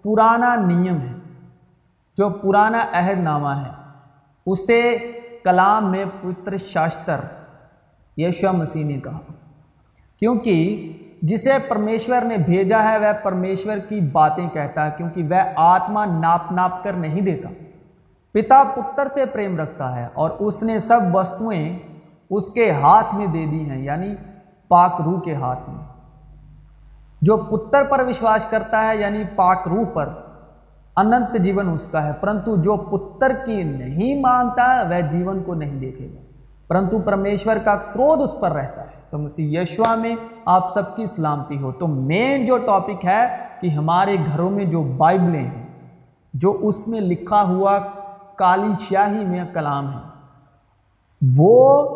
پرانا 0.03 0.55
نیم 0.55 0.97
ہے، 0.97 1.13
جو 2.17 2.29
پرانا 2.29 2.85
عہد 2.93 3.19
نامہ 3.19 3.47
ہے، 3.47 3.71
اسے 4.45 4.97
کلام 5.43 5.91
میں 5.91 6.05
پوتر 6.21 6.57
شاستر 6.57 7.19
یشوا 8.17 8.51
مسیح 8.51 8.85
نے 8.85 8.99
کہا۔ 8.99 9.19
کیونکہ 10.19 10.93
جسے 11.21 11.51
پرمیشور 11.67 12.21
نے 12.21 12.37
بھیجا 12.37 12.91
ہے، 12.91 12.97
وہ 12.97 13.23
پرمیشور 13.23 13.77
کی 13.89 13.99
باتیں 13.99 14.49
کہتا 14.49 14.85
ہے، 14.85 14.91
کیونکہ 14.97 15.23
وہ 15.23 15.49
آتما 15.55 16.05
ناپ 16.05 16.51
ناپ 16.51 16.83
کر 16.83 16.93
نہیں 16.93 17.21
دیتا۔ 17.21 17.49
پتا 18.31 18.63
پتر 18.63 19.07
سے 19.07 19.25
پریم 19.25 19.59
رکھتا 19.59 19.95
ہے 19.95 20.07
اور 20.13 20.29
اس 20.39 20.63
نے 20.63 20.79
سب 20.79 21.15
وستوئیں 21.15 21.79
اس 22.29 22.49
کے 22.49 22.71
ہاتھ 22.71 23.15
میں 23.15 23.27
دے 23.27 23.45
دی 23.45 23.69
ہیں 23.69 23.81
یعنی 23.81 24.15
پاک 24.67 25.01
روح 25.05 25.19
کے 25.19 25.35
ہاتھ 25.35 25.69
میں۔ 25.69 25.83
جو 27.21 27.37
پتر 27.37 27.83
پر 27.83 28.05
وشواس 28.07 28.45
کرتا 28.49 28.87
ہے 28.87 28.97
یعنی 28.97 29.23
پاک 29.35 29.67
روح 29.67 29.83
پر 29.93 30.09
انت 30.95 31.37
جیون 31.39 31.69
اس 31.69 31.87
کا 31.91 32.05
ہے۔ 32.05 32.13
پرنتو 32.13 32.55
جو 32.55 32.77
پتر 32.77 33.31
کی 33.45 33.63
نہیں 33.63 34.21
مانتا، 34.21 34.83
وہ 34.89 35.11
جیون 35.11 35.43
کو 35.43 35.53
نہیں 35.53 35.79
دیکھے 35.79 36.09
گا۔ 36.15 36.21
پرنتو 36.67 36.99
پرمیشور 36.99 37.55
کا 37.63 37.75
کرودھ 37.75 38.21
اس 38.21 38.39
پر 38.39 38.51
رہتا 38.51 38.81
ہے۔ 38.81 38.87
تو 39.09 39.17
مسیح 39.17 39.61
یشوا 39.61 39.95
میں 39.95 40.15
آپ 40.45 40.73
سب 40.73 40.95
کی 40.95 41.07
سلامتی 41.07 41.61
ہو۔ 41.61 41.71
تو 41.71 41.87
مین 41.87 42.45
جو 42.45 42.57
ٹاپک 42.57 43.05
ہے 43.05 43.37
کہ 43.61 43.67
ہمارے 43.67 44.15
گھروں 44.15 44.49
میں 44.49 44.65
جو 44.65 44.83
بائبلیں 44.83 45.45
ہیں، 45.45 45.67
جو 46.33 46.57
اس 46.61 46.87
میں 46.87 47.01
لکھا 47.01 47.43
ہوا 47.43 47.79
کالی 48.35 48.73
شاہی 48.79 49.25
میں 49.25 49.43
کلام 49.53 49.91
ہے، 49.91 50.09
وہ 51.37 51.87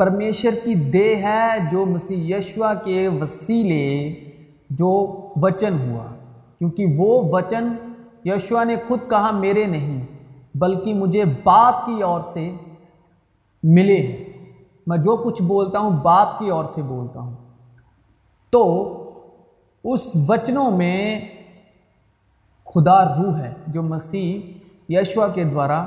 پرمیشر 0.00 0.50
کی 0.64 0.74
دے 0.74 1.16
ہے 1.16 1.48
جو 1.70 1.86
مسیح 1.86 2.36
یشوا 2.36 2.74
کے 2.74 3.08
وسیلے 3.08 4.14
جو 4.70 5.18
وچن 5.36 5.74
ہوا۔ 5.80 6.06
کیونکہ 6.58 6.86
وہ 6.96 7.28
وچن 7.32 7.72
یشوا 8.24 8.64
نے 8.64 8.76
خود 8.88 8.98
کہا، 9.10 9.30
میرے 9.30 9.66
نہیں، 9.66 10.06
بلکہ 10.54 10.94
مجھے 10.94 11.24
باپ 11.44 11.86
کی 11.86 12.02
اور 12.02 12.20
سے 12.32 12.52
ملے 13.62 13.96
ہیں۔ 13.96 14.24
میں 14.86 14.98
جو 14.98 15.16
کچھ 15.16 15.42
بولتا 15.42 15.78
ہوں، 15.78 15.90
باپ 16.02 16.38
کی 16.38 16.50
اور 16.50 16.64
سے 16.74 16.82
بولتا 16.82 17.20
ہوں۔ 17.20 17.34
تو 18.50 18.94
اس 19.84 20.00
وچنوں 20.28 20.70
میں 20.70 21.20
خدا 22.74 23.04
روح 23.04 23.38
ہے، 23.38 23.54
جو 23.66 23.82
مسیح 23.82 24.40
یشوا 24.88 25.28
کے 25.28 25.44
دوارا 25.44 25.86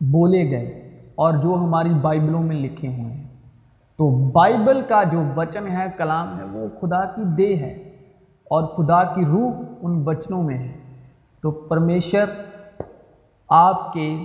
بولے 0.00 0.50
گئے۔ 0.50 0.81
اور 1.14 1.32
جو 1.32 1.54
ہماری 1.54 1.88
بائبلوں 1.88 2.42
میں 2.42 2.56
لکھے 2.56 2.88
ہوئے 2.88 3.12
ہیں۔ 3.12 3.28
تو 3.96 4.30
بائبل 4.30 4.80
کا 4.88 5.02
جو 5.02 5.22
وچن 5.36 5.66
ہے، 5.68 5.86
کلام 5.96 6.38
ہے، 6.38 6.44
وہ 6.44 6.68
خدا 6.80 7.04
کی 7.04 7.22
دے 7.24 7.56
ہے 7.56 7.72
اور 8.44 8.62
خدا 8.62 9.04
کی 9.04 9.24
روح 9.24 9.52
ان 9.82 10.02
وچنوں 10.06 10.42
میں 10.42 10.58
ہے۔ 10.58 10.78
تو 11.42 11.50
پرمیشر 11.50 12.24
آپ 13.48 13.92
کے 13.92 14.24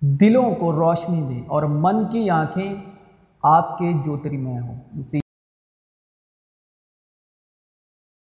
دلوں 0.00 0.54
کو 0.54 0.72
روشنی 0.72 1.20
دے 1.28 1.40
اور 1.46 1.62
من 1.62 2.04
کی 2.10 2.30
آنکھیں 2.30 2.74
آپ 3.42 3.78
کے 3.78 3.92
جوتری 4.04 4.36
میں 4.36 4.60
ہوں۔ 4.60 4.80
اسی 4.98 5.20